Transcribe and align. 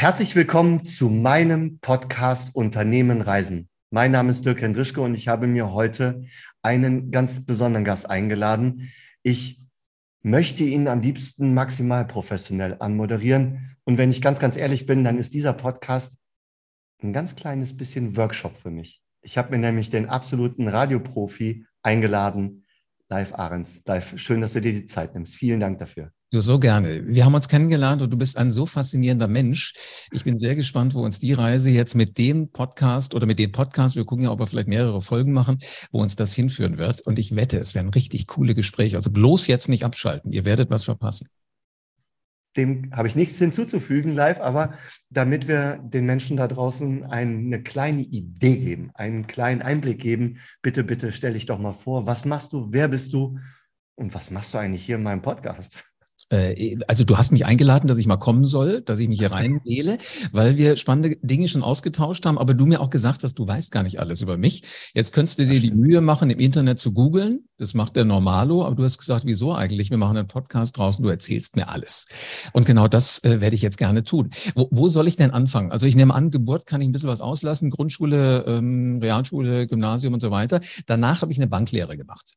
Herzlich 0.00 0.36
willkommen 0.36 0.84
zu 0.84 1.10
meinem 1.10 1.80
Podcast 1.80 2.54
Unternehmen 2.54 3.20
Reisen. 3.20 3.68
Mein 3.90 4.12
Name 4.12 4.30
ist 4.30 4.46
Dirk 4.46 4.62
Hendrischke 4.62 5.00
und 5.00 5.12
ich 5.12 5.26
habe 5.26 5.48
mir 5.48 5.72
heute 5.72 6.24
einen 6.62 7.10
ganz 7.10 7.44
besonderen 7.44 7.84
Gast 7.84 8.08
eingeladen. 8.08 8.92
Ich 9.24 9.66
möchte 10.22 10.62
ihn 10.62 10.86
am 10.86 11.00
liebsten 11.00 11.52
maximal 11.52 12.06
professionell 12.06 12.76
anmoderieren. 12.78 13.76
Und 13.82 13.98
wenn 13.98 14.12
ich 14.12 14.22
ganz, 14.22 14.38
ganz 14.38 14.56
ehrlich 14.56 14.86
bin, 14.86 15.02
dann 15.02 15.18
ist 15.18 15.34
dieser 15.34 15.52
Podcast 15.52 16.16
ein 17.02 17.12
ganz 17.12 17.34
kleines 17.34 17.76
bisschen 17.76 18.16
Workshop 18.16 18.56
für 18.56 18.70
mich. 18.70 19.02
Ich 19.20 19.36
habe 19.36 19.50
mir 19.50 19.58
nämlich 19.58 19.90
den 19.90 20.08
absoluten 20.08 20.68
Radioprofi 20.68 21.66
eingeladen, 21.82 22.66
Live 23.08 23.34
Ahrens. 23.34 23.82
Live, 23.84 24.16
schön, 24.16 24.42
dass 24.42 24.52
du 24.52 24.60
dir 24.60 24.74
die 24.74 24.86
Zeit 24.86 25.14
nimmst. 25.14 25.34
Vielen 25.34 25.58
Dank 25.58 25.78
dafür. 25.78 26.12
Du 26.30 26.40
so 26.40 26.58
gerne. 26.58 27.06
Wir 27.06 27.24
haben 27.24 27.32
uns 27.32 27.48
kennengelernt 27.48 28.02
und 28.02 28.12
du 28.12 28.18
bist 28.18 28.36
ein 28.36 28.52
so 28.52 28.66
faszinierender 28.66 29.28
Mensch. 29.28 29.72
Ich 30.12 30.24
bin 30.24 30.36
sehr 30.36 30.54
gespannt, 30.56 30.92
wo 30.92 31.02
uns 31.02 31.18
die 31.18 31.32
Reise 31.32 31.70
jetzt 31.70 31.94
mit 31.94 32.18
dem 32.18 32.50
Podcast 32.50 33.14
oder 33.14 33.24
mit 33.24 33.38
den 33.38 33.50
Podcasts, 33.50 33.96
wir 33.96 34.04
gucken 34.04 34.24
ja, 34.24 34.30
ob 34.30 34.38
wir 34.38 34.46
vielleicht 34.46 34.68
mehrere 34.68 35.00
Folgen 35.00 35.32
machen, 35.32 35.58
wo 35.90 36.02
uns 36.02 36.16
das 36.16 36.34
hinführen 36.34 36.76
wird. 36.76 37.00
Und 37.00 37.18
ich 37.18 37.34
wette, 37.34 37.56
es 37.56 37.74
werden 37.74 37.88
richtig 37.88 38.26
coole 38.26 38.54
Gespräche. 38.54 38.96
Also 38.96 39.10
bloß 39.10 39.46
jetzt 39.46 39.70
nicht 39.70 39.84
abschalten. 39.84 40.30
Ihr 40.30 40.44
werdet 40.44 40.68
was 40.68 40.84
verpassen. 40.84 41.28
Dem 42.58 42.94
habe 42.94 43.08
ich 43.08 43.16
nichts 43.16 43.38
hinzuzufügen 43.38 44.14
live, 44.14 44.40
aber 44.40 44.74
damit 45.08 45.48
wir 45.48 45.78
den 45.82 46.04
Menschen 46.04 46.36
da 46.36 46.46
draußen 46.46 47.04
eine 47.04 47.62
kleine 47.62 48.02
Idee 48.02 48.58
geben, 48.58 48.90
einen 48.92 49.28
kleinen 49.28 49.62
Einblick 49.62 49.98
geben, 49.98 50.40
bitte, 50.60 50.84
bitte 50.84 51.10
stell 51.10 51.32
dich 51.32 51.46
doch 51.46 51.58
mal 51.58 51.72
vor, 51.72 52.06
was 52.06 52.26
machst 52.26 52.52
du, 52.52 52.66
wer 52.70 52.88
bist 52.88 53.14
du 53.14 53.38
und 53.94 54.12
was 54.12 54.30
machst 54.30 54.52
du 54.52 54.58
eigentlich 54.58 54.84
hier 54.84 54.96
in 54.96 55.02
meinem 55.02 55.22
Podcast? 55.22 55.88
Äh, 56.30 56.76
also 56.88 57.04
du 57.04 57.16
hast 57.16 57.32
mich 57.32 57.46
eingeladen, 57.46 57.88
dass 57.88 57.98
ich 57.98 58.06
mal 58.06 58.16
kommen 58.16 58.44
soll, 58.44 58.82
dass 58.82 58.98
ich 58.98 59.08
mich 59.08 59.18
hier 59.18 59.32
reinwähle, 59.32 59.98
weil 60.32 60.56
wir 60.56 60.76
spannende 60.76 61.16
Dinge 61.22 61.48
schon 61.48 61.62
ausgetauscht 61.62 62.26
haben, 62.26 62.38
aber 62.38 62.54
du 62.54 62.66
mir 62.66 62.80
auch 62.80 62.90
gesagt 62.90 63.24
hast, 63.24 63.38
du 63.38 63.46
weißt 63.46 63.72
gar 63.72 63.82
nicht 63.82 64.00
alles 64.00 64.22
über 64.22 64.36
mich. 64.36 64.62
Jetzt 64.94 65.12
könntest 65.12 65.38
du 65.38 65.46
dir 65.46 65.60
die 65.60 65.72
Mühe 65.72 66.00
machen, 66.00 66.30
im 66.30 66.38
Internet 66.38 66.78
zu 66.78 66.92
googeln. 66.92 67.44
Das 67.56 67.74
macht 67.74 67.96
der 67.96 68.04
Normalo, 68.04 68.64
aber 68.64 68.76
du 68.76 68.84
hast 68.84 68.98
gesagt, 68.98 69.24
wieso 69.26 69.54
eigentlich? 69.54 69.90
Wir 69.90 69.98
machen 69.98 70.16
einen 70.16 70.28
Podcast 70.28 70.76
draußen, 70.76 71.02
du 71.02 71.08
erzählst 71.08 71.56
mir 71.56 71.68
alles. 71.68 72.06
Und 72.52 72.66
genau 72.66 72.88
das 72.88 73.22
äh, 73.24 73.40
werde 73.40 73.56
ich 73.56 73.62
jetzt 73.62 73.78
gerne 73.78 74.04
tun. 74.04 74.30
Wo, 74.54 74.68
wo 74.70 74.88
soll 74.88 75.08
ich 75.08 75.16
denn 75.16 75.30
anfangen? 75.30 75.72
Also 75.72 75.86
ich 75.86 75.96
nehme 75.96 76.14
an, 76.14 76.30
Geburt 76.30 76.66
kann 76.66 76.80
ich 76.80 76.88
ein 76.88 76.92
bisschen 76.92 77.08
was 77.08 77.20
auslassen, 77.20 77.70
Grundschule, 77.70 78.44
ähm, 78.46 78.98
Realschule, 79.02 79.66
Gymnasium 79.66 80.14
und 80.14 80.20
so 80.20 80.30
weiter. 80.30 80.60
Danach 80.86 81.22
habe 81.22 81.32
ich 81.32 81.38
eine 81.38 81.48
Banklehre 81.48 81.96
gemacht. 81.96 82.34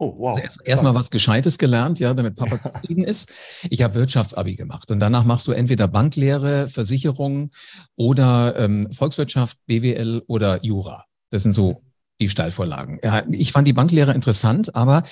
Oh, 0.00 0.14
wow. 0.16 0.36
Also 0.36 0.60
erstmal 0.62 0.92
erst 0.92 1.00
was 1.00 1.10
Gescheites 1.10 1.58
gelernt, 1.58 1.98
ja, 1.98 2.14
damit 2.14 2.36
Papa 2.36 2.60
zufrieden 2.62 3.02
ist. 3.02 3.32
Ich 3.68 3.82
habe 3.82 3.94
Wirtschaftsabi 3.94 4.54
gemacht 4.54 4.90
und 4.92 5.00
danach 5.00 5.24
machst 5.24 5.48
du 5.48 5.52
entweder 5.52 5.88
Banklehre, 5.88 6.68
Versicherung 6.68 7.50
oder 7.96 8.56
ähm, 8.56 8.92
Volkswirtschaft, 8.92 9.58
BWL 9.66 10.22
oder 10.28 10.64
Jura. 10.64 11.04
Das 11.30 11.42
sind 11.42 11.52
so 11.52 11.82
die 12.20 12.28
Steilvorlagen. 12.28 13.00
Ja, 13.02 13.24
ich 13.30 13.50
fand 13.52 13.66
die 13.66 13.72
Banklehre 13.72 14.12
interessant, 14.14 14.74
aber 14.76 15.02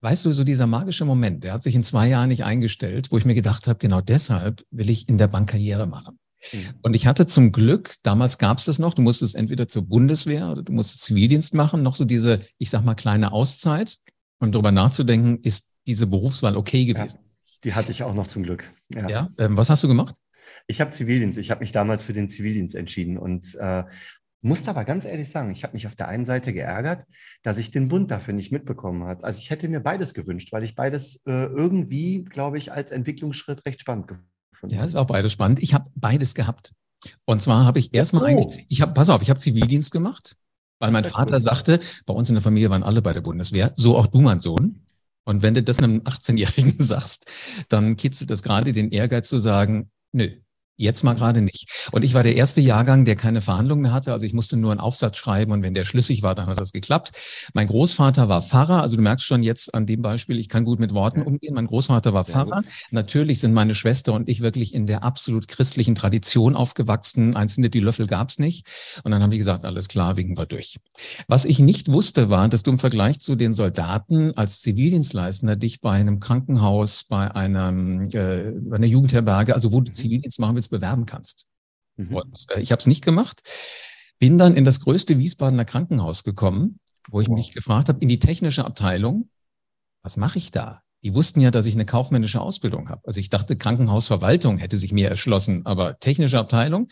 weißt 0.00 0.24
du, 0.24 0.32
so 0.32 0.44
dieser 0.44 0.66
magische 0.66 1.04
Moment, 1.04 1.44
der 1.44 1.52
hat 1.52 1.62
sich 1.62 1.74
in 1.74 1.82
zwei 1.82 2.08
Jahren 2.08 2.28
nicht 2.28 2.44
eingestellt, 2.44 3.12
wo 3.12 3.18
ich 3.18 3.24
mir 3.24 3.34
gedacht 3.34 3.66
habe, 3.66 3.78
genau 3.78 4.00
deshalb 4.00 4.64
will 4.70 4.90
ich 4.90 5.08
in 5.08 5.18
der 5.18 5.28
Bank 5.28 5.50
Karriere 5.50 5.86
machen. 5.86 6.19
Mhm. 6.52 6.74
Und 6.82 6.94
ich 6.96 7.06
hatte 7.06 7.26
zum 7.26 7.52
Glück, 7.52 7.94
damals 8.02 8.38
gab 8.38 8.58
es 8.58 8.64
das 8.64 8.78
noch, 8.78 8.94
du 8.94 9.02
musstest 9.02 9.34
entweder 9.34 9.68
zur 9.68 9.82
Bundeswehr 9.82 10.50
oder 10.50 10.62
du 10.62 10.72
musstest 10.72 11.04
Zivildienst 11.04 11.54
machen, 11.54 11.82
noch 11.82 11.96
so 11.96 12.04
diese, 12.04 12.42
ich 12.58 12.70
sag 12.70 12.84
mal, 12.84 12.94
kleine 12.94 13.32
Auszeit. 13.32 13.96
Und 14.38 14.54
darüber 14.54 14.72
nachzudenken, 14.72 15.40
ist 15.42 15.72
diese 15.86 16.06
Berufswahl 16.06 16.56
okay 16.56 16.86
gewesen. 16.86 17.18
Ja, 17.18 17.56
die 17.64 17.74
hatte 17.74 17.90
ich 17.90 18.02
auch 18.02 18.14
noch 18.14 18.26
zum 18.26 18.42
Glück. 18.42 18.70
Ja. 18.94 19.08
ja 19.08 19.28
ähm, 19.38 19.56
was 19.56 19.68
hast 19.68 19.82
du 19.82 19.88
gemacht? 19.88 20.14
Ich 20.66 20.80
habe 20.80 20.92
Zivildienst. 20.92 21.36
Ich 21.36 21.50
habe 21.50 21.60
mich 21.60 21.72
damals 21.72 22.02
für 22.02 22.14
den 22.14 22.28
Zivildienst 22.28 22.74
entschieden 22.74 23.18
und 23.18 23.54
äh, 23.56 23.84
musste 24.40 24.70
aber 24.70 24.86
ganz 24.86 25.04
ehrlich 25.04 25.28
sagen, 25.28 25.50
ich 25.50 25.62
habe 25.62 25.74
mich 25.74 25.86
auf 25.86 25.94
der 25.94 26.08
einen 26.08 26.24
Seite 26.24 26.54
geärgert, 26.54 27.04
dass 27.42 27.58
ich 27.58 27.70
den 27.70 27.88
Bund 27.88 28.10
dafür 28.10 28.32
nicht 28.32 28.50
mitbekommen 28.50 29.04
habe. 29.04 29.24
Also 29.24 29.38
ich 29.38 29.50
hätte 29.50 29.68
mir 29.68 29.80
beides 29.80 30.14
gewünscht, 30.14 30.50
weil 30.52 30.64
ich 30.64 30.74
beides 30.74 31.16
äh, 31.26 31.44
irgendwie, 31.44 32.24
glaube 32.24 32.56
ich, 32.56 32.72
als 32.72 32.90
Entwicklungsschritt 32.90 33.66
recht 33.66 33.82
spannend 33.82 34.08
gefunden 34.08 34.29
ja, 34.68 34.84
ist 34.84 34.96
auch 34.96 35.06
beides 35.06 35.32
spannend. 35.32 35.62
Ich 35.62 35.74
habe 35.74 35.90
beides 35.94 36.34
gehabt. 36.34 36.72
Und 37.24 37.40
zwar 37.40 37.64
habe 37.64 37.78
ich 37.78 37.94
erstmal 37.94 38.22
oh. 38.22 38.26
eigentlich, 38.26 38.66
ich 38.68 38.82
habe, 38.82 38.92
pass 38.92 39.08
auf, 39.08 39.22
ich 39.22 39.30
habe 39.30 39.40
Zivildienst 39.40 39.90
gemacht, 39.90 40.36
weil 40.80 40.90
mein 40.90 41.04
Vater 41.04 41.34
cool. 41.34 41.40
sagte, 41.40 41.80
bei 42.06 42.14
uns 42.14 42.28
in 42.28 42.34
der 42.34 42.42
Familie 42.42 42.70
waren 42.70 42.82
alle 42.82 43.02
bei 43.02 43.12
der 43.12 43.22
Bundeswehr, 43.22 43.72
so 43.74 43.96
auch 43.96 44.06
du, 44.06 44.20
mein 44.20 44.40
Sohn. 44.40 44.82
Und 45.24 45.42
wenn 45.42 45.54
du 45.54 45.62
das 45.62 45.78
einem 45.78 46.00
18-Jährigen 46.00 46.76
sagst, 46.78 47.30
dann 47.68 47.96
kitzelt 47.96 48.30
das 48.30 48.42
gerade 48.42 48.72
den 48.72 48.90
Ehrgeiz 48.90 49.28
zu 49.28 49.38
sagen, 49.38 49.90
nö, 50.12 50.30
Jetzt 50.80 51.04
mal 51.04 51.12
gerade 51.12 51.42
nicht. 51.42 51.68
Und 51.92 52.06
ich 52.06 52.14
war 52.14 52.22
der 52.22 52.36
erste 52.36 52.62
Jahrgang, 52.62 53.04
der 53.04 53.14
keine 53.14 53.42
Verhandlungen 53.42 53.82
mehr 53.82 53.92
hatte. 53.92 54.14
Also 54.14 54.24
ich 54.24 54.32
musste 54.32 54.56
nur 54.56 54.70
einen 54.70 54.80
Aufsatz 54.80 55.18
schreiben 55.18 55.52
und 55.52 55.62
wenn 55.62 55.74
der 55.74 55.84
schlüssig 55.84 56.22
war, 56.22 56.34
dann 56.34 56.46
hat 56.46 56.58
das 56.58 56.72
geklappt. 56.72 57.12
Mein 57.52 57.66
Großvater 57.66 58.30
war 58.30 58.40
Pfarrer. 58.40 58.80
Also 58.80 58.96
du 58.96 59.02
merkst 59.02 59.26
schon 59.26 59.42
jetzt 59.42 59.74
an 59.74 59.84
dem 59.84 60.00
Beispiel, 60.00 60.38
ich 60.38 60.48
kann 60.48 60.64
gut 60.64 60.80
mit 60.80 60.94
Worten 60.94 61.20
umgehen. 61.20 61.52
Mein 61.52 61.66
Großvater 61.66 62.14
war 62.14 62.24
Pfarrer. 62.24 62.62
Natürlich 62.90 63.40
sind 63.40 63.52
meine 63.52 63.74
Schwester 63.74 64.14
und 64.14 64.30
ich 64.30 64.40
wirklich 64.40 64.72
in 64.74 64.86
der 64.86 65.04
absolut 65.04 65.48
christlichen 65.48 65.94
Tradition 65.94 66.56
aufgewachsen. 66.56 67.36
Einzelne 67.36 67.68
die 67.68 67.80
Löffel 67.80 68.06
gab's 68.06 68.38
nicht. 68.38 68.66
Und 69.04 69.10
dann 69.10 69.22
haben 69.22 69.30
die 69.30 69.38
gesagt, 69.38 69.66
alles 69.66 69.86
klar, 69.88 70.16
winken 70.16 70.38
wir 70.38 70.46
durch. 70.46 70.78
Was 71.28 71.44
ich 71.44 71.58
nicht 71.58 71.92
wusste, 71.92 72.30
war, 72.30 72.48
dass 72.48 72.62
du 72.62 72.70
im 72.70 72.78
Vergleich 72.78 73.18
zu 73.18 73.36
den 73.36 73.52
Soldaten 73.52 74.32
als 74.34 74.62
Zivildienstleistender 74.62 75.56
dich 75.56 75.82
bei 75.82 75.92
einem 75.92 76.20
Krankenhaus, 76.20 77.04
bei 77.04 77.34
einem, 77.34 78.08
äh, 78.12 78.52
bei 78.62 78.76
einer 78.76 78.86
Jugendherberge, 78.86 79.54
also 79.54 79.72
wo 79.72 79.82
du 79.82 79.90
mhm. 79.90 79.94
Zivildienst 79.94 80.40
machen 80.40 80.54
willst, 80.54 80.69
bewerben 80.70 81.06
kannst. 81.06 81.46
Mhm. 81.96 82.14
Und, 82.14 82.46
äh, 82.50 82.60
ich 82.60 82.72
habe 82.72 82.80
es 82.80 82.86
nicht 82.86 83.04
gemacht, 83.04 83.42
bin 84.18 84.38
dann 84.38 84.56
in 84.56 84.64
das 84.64 84.80
größte 84.80 85.18
Wiesbadener 85.18 85.64
Krankenhaus 85.64 86.24
gekommen, 86.24 86.80
wo 87.08 87.20
ich 87.20 87.28
wow. 87.28 87.36
mich 87.36 87.52
gefragt 87.52 87.88
habe, 87.88 88.00
in 88.00 88.08
die 88.08 88.18
technische 88.18 88.64
Abteilung, 88.64 89.30
was 90.02 90.16
mache 90.16 90.38
ich 90.38 90.50
da? 90.50 90.82
Die 91.02 91.14
wussten 91.14 91.40
ja, 91.40 91.50
dass 91.50 91.66
ich 91.66 91.74
eine 91.74 91.86
kaufmännische 91.86 92.40
Ausbildung 92.40 92.90
habe. 92.90 93.00
Also 93.06 93.20
ich 93.20 93.30
dachte, 93.30 93.56
Krankenhausverwaltung 93.56 94.58
hätte 94.58 94.76
sich 94.76 94.92
mir 94.92 95.08
erschlossen, 95.08 95.64
aber 95.64 95.98
technische 95.98 96.38
Abteilung. 96.38 96.90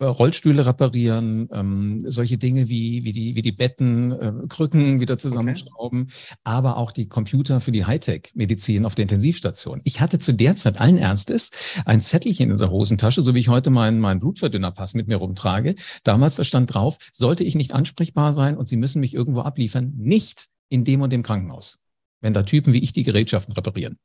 Äh, 0.00 0.06
Rollstühle 0.06 0.66
reparieren, 0.66 1.48
ähm, 1.52 2.04
solche 2.08 2.36
Dinge 2.36 2.68
wie, 2.68 3.04
wie, 3.04 3.12
die, 3.12 3.36
wie 3.36 3.42
die 3.42 3.52
Betten, 3.52 4.10
äh, 4.10 4.32
Krücken 4.48 5.00
wieder 5.00 5.18
zusammenschrauben, 5.18 6.02
okay. 6.02 6.34
aber 6.42 6.78
auch 6.78 6.90
die 6.90 7.08
Computer 7.08 7.60
für 7.60 7.70
die 7.70 7.84
Hightech-Medizin 7.84 8.86
auf 8.86 8.96
der 8.96 9.04
Intensivstation. 9.04 9.80
Ich 9.84 10.00
hatte 10.00 10.18
zu 10.18 10.34
der 10.34 10.56
Zeit 10.56 10.80
allen 10.80 10.98
Ernstes 10.98 11.52
ein 11.84 12.00
Zettelchen 12.00 12.50
in 12.50 12.56
der 12.56 12.70
Hosentasche, 12.70 13.22
so 13.22 13.36
wie 13.36 13.38
ich 13.38 13.48
heute 13.48 13.70
meinen, 13.70 14.00
meinen 14.00 14.18
Blutverdünnerpass 14.18 14.94
mit 14.94 15.06
mir 15.06 15.16
rumtrage. 15.16 15.76
Damals 16.02 16.34
da 16.34 16.42
stand 16.42 16.74
drauf, 16.74 16.98
sollte 17.12 17.44
ich 17.44 17.54
nicht 17.54 17.72
ansprechbar 17.72 18.32
sein 18.32 18.56
und 18.56 18.68
Sie 18.68 18.76
müssen 18.76 18.98
mich 18.98 19.14
irgendwo 19.14 19.42
abliefern, 19.42 19.92
nicht 19.96 20.46
in 20.70 20.82
dem 20.82 21.02
und 21.02 21.12
dem 21.12 21.22
Krankenhaus, 21.22 21.78
wenn 22.20 22.32
da 22.32 22.42
Typen 22.42 22.72
wie 22.72 22.82
ich 22.82 22.92
die 22.94 23.04
Gerätschaften 23.04 23.54
reparieren 23.54 23.96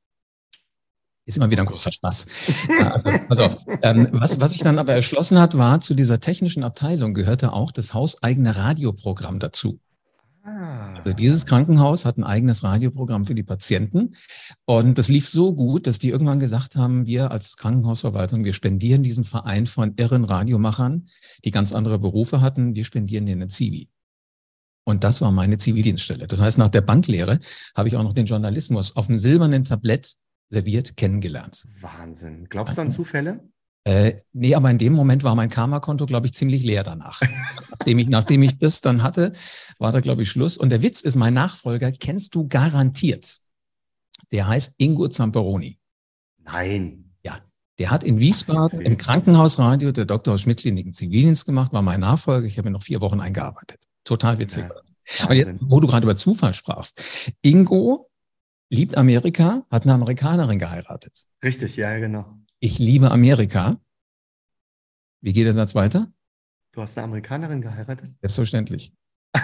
ist 1.29 1.37
immer 1.37 1.51
wieder 1.51 1.63
ein 1.63 1.67
großer 1.67 1.91
Spaß. 1.91 2.25
also, 3.29 3.57
ähm, 3.83 4.07
was, 4.11 4.39
was 4.39 4.51
sich 4.51 4.61
dann 4.61 4.79
aber 4.79 4.93
erschlossen 4.93 5.39
hat, 5.39 5.57
war, 5.57 5.79
zu 5.79 5.93
dieser 5.93 6.19
technischen 6.19 6.63
Abteilung 6.63 7.13
gehörte 7.13 7.53
auch 7.53 7.71
das 7.71 7.93
hauseigene 7.93 8.55
Radioprogramm 8.55 9.39
dazu. 9.39 9.79
Ah. 10.43 10.95
Also 10.95 11.13
dieses 11.13 11.45
Krankenhaus 11.45 12.05
hat 12.05 12.17
ein 12.17 12.23
eigenes 12.23 12.63
Radioprogramm 12.63 13.25
für 13.25 13.35
die 13.35 13.43
Patienten. 13.43 14.15
Und 14.65 14.97
das 14.97 15.07
lief 15.07 15.29
so 15.29 15.53
gut, 15.53 15.85
dass 15.85 15.99
die 15.99 16.09
irgendwann 16.09 16.39
gesagt 16.39 16.75
haben, 16.75 17.05
wir 17.05 17.31
als 17.31 17.57
Krankenhausverwaltung, 17.57 18.43
wir 18.43 18.53
spendieren 18.53 19.03
diesem 19.03 19.23
Verein 19.23 19.67
von 19.67 19.93
irren 19.97 20.23
Radiomachern, 20.23 21.09
die 21.45 21.51
ganz 21.51 21.73
andere 21.73 21.99
Berufe 21.99 22.41
hatten, 22.41 22.73
wir 22.73 22.85
spendieren 22.85 23.25
denen 23.25 23.43
eine 23.43 23.49
Zivi. 23.49 23.89
Und 24.83 25.03
das 25.03 25.21
war 25.21 25.31
meine 25.31 25.57
Zivildienststelle. 25.57 26.27
Das 26.27 26.41
heißt, 26.41 26.57
nach 26.57 26.69
der 26.69 26.81
Banklehre 26.81 27.39
habe 27.75 27.87
ich 27.87 27.95
auch 27.95 28.01
noch 28.01 28.13
den 28.13 28.25
Journalismus 28.25 28.95
auf 28.95 29.05
dem 29.05 29.17
silbernen 29.17 29.63
Tablett 29.63 30.15
serviert 30.49 30.97
kennengelernt. 30.97 31.67
Wahnsinn. 31.79 32.47
Glaubst 32.49 32.77
du 32.77 32.81
an 32.81 32.91
Zufälle? 32.91 33.49
Äh, 33.85 34.21
nee, 34.33 34.55
aber 34.55 34.69
in 34.69 34.77
dem 34.77 34.93
Moment 34.93 35.23
war 35.23 35.35
mein 35.35 35.49
Karma-Konto, 35.49 36.05
glaube 36.05 36.27
ich, 36.27 36.33
ziemlich 36.33 36.63
leer 36.63 36.83
danach. 36.83 37.21
nachdem, 37.69 37.99
ich, 37.99 38.07
nachdem 38.07 38.43
ich 38.43 38.57
das 38.57 38.81
dann 38.81 39.03
hatte, 39.03 39.33
war 39.77 39.91
da, 39.91 40.01
glaube 40.01 40.23
ich, 40.23 40.31
Schluss. 40.31 40.57
Und 40.57 40.69
der 40.69 40.81
Witz 40.81 41.01
ist, 41.01 41.15
mein 41.15 41.33
Nachfolger 41.33 41.91
kennst 41.91 42.35
du 42.35 42.47
garantiert. 42.47 43.39
Der 44.31 44.47
heißt 44.47 44.75
Ingo 44.77 45.07
Zamperoni. 45.07 45.79
Nein. 46.43 47.11
Ja, 47.23 47.39
der 47.79 47.89
hat 47.89 48.03
in 48.03 48.19
Wiesbaden 48.19 48.81
im 48.81 48.97
Krankenhausradio 48.97 49.91
der 49.91 50.05
Dr. 50.05 50.37
Schmidt-Kliniken 50.37 50.93
Zivildienst 50.93 51.45
gemacht, 51.45 51.73
war 51.73 51.81
mein 51.81 52.01
Nachfolger. 52.01 52.45
Ich 52.45 52.57
habe 52.57 52.69
ihn 52.69 52.73
noch 52.73 52.83
vier 52.83 53.01
Wochen 53.01 53.21
eingearbeitet. 53.21 53.79
Total 54.03 54.39
witzig. 54.39 54.65
Ja, 55.19 55.29
Und 55.29 55.35
jetzt, 55.35 55.53
wo 55.61 55.79
du 55.79 55.87
gerade 55.87 56.03
über 56.03 56.15
Zufall 56.15 56.53
sprachst. 56.53 57.01
Ingo 57.41 58.08
liebt 58.69 58.97
Amerika, 58.97 59.65
hat 59.69 59.83
eine 59.83 59.93
Amerikanerin 59.93 60.59
geheiratet. 60.59 61.25
Richtig, 61.43 61.75
ja, 61.75 61.97
genau. 61.97 62.39
Ich 62.59 62.79
liebe 62.79 63.11
Amerika. 63.11 63.79
Wie 65.21 65.33
geht 65.33 65.45
der 65.45 65.53
Satz 65.53 65.75
weiter? 65.75 66.11
Du 66.71 66.81
hast 66.81 66.97
eine 66.97 67.05
Amerikanerin 67.05 67.61
geheiratet? 67.61 68.13
Selbstverständlich. 68.21 68.93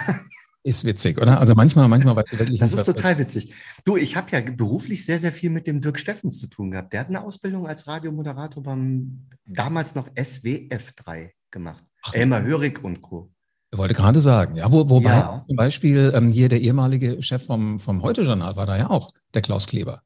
Ist 0.62 0.84
witzig, 0.84 1.20
oder? 1.20 1.38
Also 1.38 1.54
manchmal, 1.54 1.86
manchmal 1.86 2.16
weißt 2.16 2.32
du 2.32 2.38
wirklich. 2.40 2.58
Das 2.58 2.72
ist 2.72 2.84
total 2.84 3.20
witzig. 3.20 3.54
Du, 3.84 3.96
ich 3.96 4.16
habe 4.16 4.32
ja 4.32 4.40
beruflich 4.40 5.04
sehr, 5.06 5.20
sehr 5.20 5.30
viel 5.30 5.48
mit 5.48 5.68
dem 5.68 5.80
Dirk 5.80 5.96
Steffens 5.96 6.40
zu 6.40 6.48
tun 6.48 6.72
gehabt. 6.72 6.92
Der 6.92 6.98
hat 6.98 7.06
eine 7.06 7.22
Ausbildung 7.22 7.68
als 7.68 7.86
Radiomoderator 7.86 8.64
beim 8.64 9.28
damals 9.44 9.94
noch 9.94 10.08
SWF3 10.08 11.30
gemacht. 11.52 11.84
Ach, 12.02 12.14
Elmar 12.14 12.42
Hörig 12.42 12.82
und 12.82 13.00
Co. 13.00 13.32
Ich 13.72 13.78
wollte 13.78 13.94
gerade 13.94 14.20
sagen, 14.20 14.56
ja, 14.56 14.70
wo, 14.70 14.88
wobei 14.88 15.10
ja. 15.10 15.44
zum 15.46 15.56
Beispiel 15.56 16.12
ähm, 16.14 16.28
hier 16.28 16.48
der 16.48 16.60
ehemalige 16.60 17.22
Chef 17.22 17.44
vom, 17.44 17.80
vom 17.80 18.02
Heute-Journal 18.02 18.56
war 18.56 18.66
da 18.66 18.78
ja 18.78 18.90
auch, 18.90 19.10
der 19.34 19.42
Klaus 19.42 19.66
Kleber. 19.66 20.02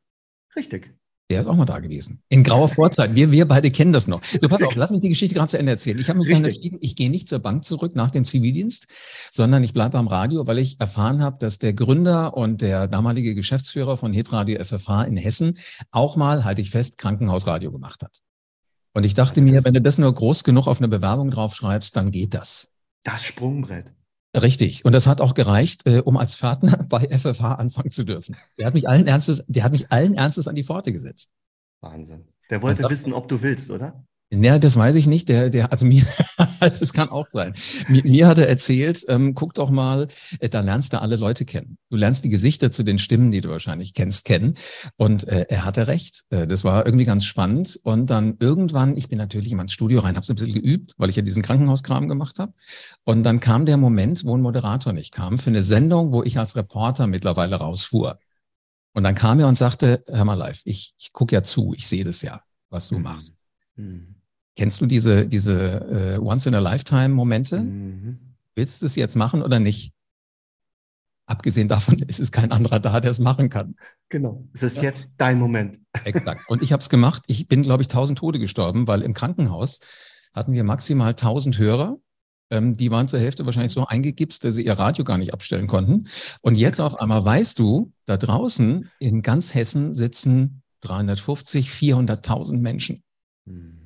Richtig. 0.56 0.94
Der 1.30 1.38
ist 1.38 1.46
auch 1.46 1.54
mal 1.54 1.64
da 1.64 1.78
gewesen. 1.78 2.22
In 2.28 2.42
grauer 2.42 2.68
Vorzeit. 2.74 3.14
Wir, 3.14 3.30
wir 3.30 3.46
beide 3.46 3.70
kennen 3.70 3.92
das 3.92 4.08
noch. 4.08 4.20
So, 4.24 4.48
pass 4.48 4.62
auf, 4.62 4.74
lass 4.74 4.90
mich 4.90 5.00
die 5.00 5.10
Geschichte 5.10 5.36
gerade 5.36 5.48
zu 5.48 5.58
Ende 5.58 5.70
erzählen. 5.70 5.98
Ich 6.00 6.08
habe 6.08 6.18
mich 6.18 6.28
dann 6.28 6.44
entschieden, 6.44 6.78
ich 6.80 6.96
gehe 6.96 7.08
nicht 7.08 7.28
zur 7.28 7.38
Bank 7.38 7.64
zurück 7.64 7.94
nach 7.94 8.10
dem 8.10 8.24
Zivildienst, 8.24 8.88
sondern 9.30 9.62
ich 9.62 9.72
bleibe 9.72 9.96
am 9.96 10.08
Radio, 10.08 10.48
weil 10.48 10.58
ich 10.58 10.80
erfahren 10.80 11.22
habe, 11.22 11.38
dass 11.38 11.60
der 11.60 11.72
Gründer 11.72 12.36
und 12.36 12.62
der 12.62 12.88
damalige 12.88 13.36
Geschäftsführer 13.36 13.96
von 13.96 14.12
Hitradio 14.12 14.58
FFH 14.64 15.04
in 15.04 15.16
Hessen 15.16 15.58
auch 15.92 16.16
mal, 16.16 16.44
halte 16.44 16.62
ich 16.62 16.70
fest, 16.70 16.98
Krankenhausradio 16.98 17.70
gemacht 17.70 18.02
hat. 18.02 18.22
Und 18.92 19.04
ich 19.04 19.14
dachte 19.14 19.40
mir, 19.40 19.64
wenn 19.64 19.74
du 19.74 19.80
das 19.80 19.98
nur 19.98 20.12
groß 20.12 20.42
genug 20.42 20.66
auf 20.66 20.80
eine 20.80 20.88
Bewerbung 20.88 21.30
draufschreibst, 21.30 21.94
dann 21.94 22.10
geht 22.10 22.34
das. 22.34 22.72
Das 23.02 23.24
Sprungbrett. 23.24 23.92
Richtig. 24.34 24.84
Und 24.84 24.92
das 24.92 25.06
hat 25.06 25.20
auch 25.20 25.34
gereicht, 25.34 25.86
äh, 25.86 26.00
um 26.00 26.16
als 26.16 26.36
Pförtner 26.36 26.84
bei 26.88 27.08
FFH 27.08 27.54
anfangen 27.54 27.90
zu 27.90 28.04
dürfen. 28.04 28.36
Der 28.58 28.66
hat 28.66 28.74
mich 28.74 28.88
allen 28.88 29.06
Ernstes, 29.06 29.44
der 29.48 29.64
hat 29.64 29.72
mich 29.72 29.90
allen 29.90 30.14
Ernstes 30.14 30.46
an 30.46 30.54
die 30.54 30.64
Pforte 30.64 30.92
gesetzt. 30.92 31.30
Wahnsinn. 31.80 32.28
Der 32.50 32.62
wollte 32.62 32.82
das, 32.82 32.90
wissen, 32.90 33.12
ob 33.12 33.28
du 33.28 33.42
willst, 33.42 33.70
oder? 33.70 34.04
Ja, 34.32 34.60
das 34.60 34.76
weiß 34.76 34.94
ich 34.94 35.08
nicht. 35.08 35.28
Der, 35.28 35.50
der, 35.50 35.72
also 35.72 35.84
mir, 35.84 36.06
das 36.60 36.92
kann 36.92 37.08
auch 37.08 37.28
sein. 37.28 37.52
Mir, 37.88 38.04
mir 38.04 38.28
hat 38.28 38.38
er 38.38 38.48
erzählt, 38.48 39.04
ähm, 39.08 39.34
guck 39.34 39.54
doch 39.54 39.70
mal, 39.70 40.06
äh, 40.38 40.48
da 40.48 40.60
lernst 40.60 40.92
du 40.92 41.02
alle 41.02 41.16
Leute 41.16 41.44
kennen. 41.44 41.78
Du 41.90 41.96
lernst 41.96 42.24
die 42.24 42.28
Gesichter 42.28 42.70
zu 42.70 42.84
den 42.84 43.00
Stimmen, 43.00 43.32
die 43.32 43.40
du 43.40 43.48
wahrscheinlich 43.48 43.92
kennst, 43.92 44.24
kennen. 44.24 44.54
Und 44.96 45.26
äh, 45.26 45.46
er 45.48 45.64
hatte 45.64 45.88
recht. 45.88 46.26
Äh, 46.30 46.46
das 46.46 46.62
war 46.62 46.86
irgendwie 46.86 47.06
ganz 47.06 47.24
spannend. 47.24 47.80
Und 47.82 48.08
dann 48.10 48.36
irgendwann, 48.38 48.96
ich 48.96 49.08
bin 49.08 49.18
natürlich 49.18 49.50
immer 49.50 49.62
ins 49.62 49.72
Studio 49.72 49.98
rein, 49.98 50.14
habe 50.14 50.24
so 50.24 50.32
ein 50.32 50.36
bisschen 50.36 50.54
geübt, 50.54 50.94
weil 50.96 51.10
ich 51.10 51.16
ja 51.16 51.22
diesen 51.22 51.42
Krankenhauskram 51.42 52.08
gemacht 52.08 52.38
habe. 52.38 52.52
Und 53.02 53.24
dann 53.24 53.40
kam 53.40 53.66
der 53.66 53.78
Moment, 53.78 54.24
wo 54.24 54.36
ein 54.36 54.42
Moderator 54.42 54.92
nicht 54.92 55.12
kam 55.12 55.38
für 55.38 55.50
eine 55.50 55.64
Sendung, 55.64 56.12
wo 56.12 56.22
ich 56.22 56.38
als 56.38 56.54
Reporter 56.54 57.08
mittlerweile 57.08 57.56
rausfuhr. 57.56 58.20
Und 58.92 59.02
dann 59.02 59.16
kam 59.16 59.40
er 59.40 59.48
und 59.48 59.56
sagte, 59.56 60.04
hör 60.06 60.24
mal 60.24 60.34
live, 60.34 60.62
ich, 60.64 60.94
ich 60.98 61.12
gucke 61.12 61.34
ja 61.34 61.42
zu, 61.42 61.74
ich 61.76 61.88
sehe 61.88 62.04
das 62.04 62.22
ja, 62.22 62.42
was 62.70 62.86
du 62.86 62.96
mhm. 62.96 63.02
machst. 63.02 63.34
Mhm. 63.74 64.19
Kennst 64.60 64.82
du 64.82 64.84
diese, 64.84 65.26
diese 65.26 66.16
äh, 66.16 66.18
Once-in-a-Lifetime-Momente? 66.18 67.62
Mhm. 67.62 68.18
Willst 68.54 68.82
du 68.82 68.86
es 68.86 68.94
jetzt 68.94 69.16
machen 69.16 69.40
oder 69.40 69.58
nicht? 69.58 69.94
Abgesehen 71.24 71.66
davon 71.66 72.00
ist 72.00 72.20
es 72.20 72.30
kein 72.30 72.52
anderer 72.52 72.78
da, 72.78 73.00
der 73.00 73.10
es 73.10 73.20
machen 73.20 73.48
kann. 73.48 73.74
Genau, 74.10 74.44
es 74.52 74.62
ist 74.62 74.76
ja. 74.76 74.82
jetzt 74.82 75.06
dein 75.16 75.38
Moment. 75.38 75.80
Exakt. 76.04 76.46
Und 76.50 76.60
ich 76.60 76.72
habe 76.72 76.82
es 76.82 76.90
gemacht. 76.90 77.22
Ich 77.26 77.48
bin, 77.48 77.62
glaube 77.62 77.80
ich, 77.80 77.88
tausend 77.88 78.18
Tode 78.18 78.38
gestorben, 78.38 78.86
weil 78.86 79.00
im 79.00 79.14
Krankenhaus 79.14 79.80
hatten 80.34 80.52
wir 80.52 80.62
maximal 80.62 81.14
tausend 81.14 81.56
Hörer. 81.56 81.96
Ähm, 82.50 82.76
die 82.76 82.90
waren 82.90 83.08
zur 83.08 83.18
Hälfte 83.18 83.46
wahrscheinlich 83.46 83.72
so 83.72 83.86
eingegipst, 83.86 84.44
dass 84.44 84.56
sie 84.56 84.66
ihr 84.66 84.74
Radio 84.74 85.04
gar 85.04 85.16
nicht 85.16 85.32
abstellen 85.32 85.68
konnten. 85.68 86.06
Und 86.42 86.54
jetzt 86.56 86.80
auf 86.80 87.00
einmal 87.00 87.24
weißt 87.24 87.58
du, 87.58 87.94
da 88.04 88.18
draußen 88.18 88.90
in 88.98 89.22
ganz 89.22 89.54
Hessen 89.54 89.94
sitzen 89.94 90.60
350, 90.82 91.70
400.000 91.70 92.58
Menschen. 92.58 93.02
Mhm. 93.46 93.79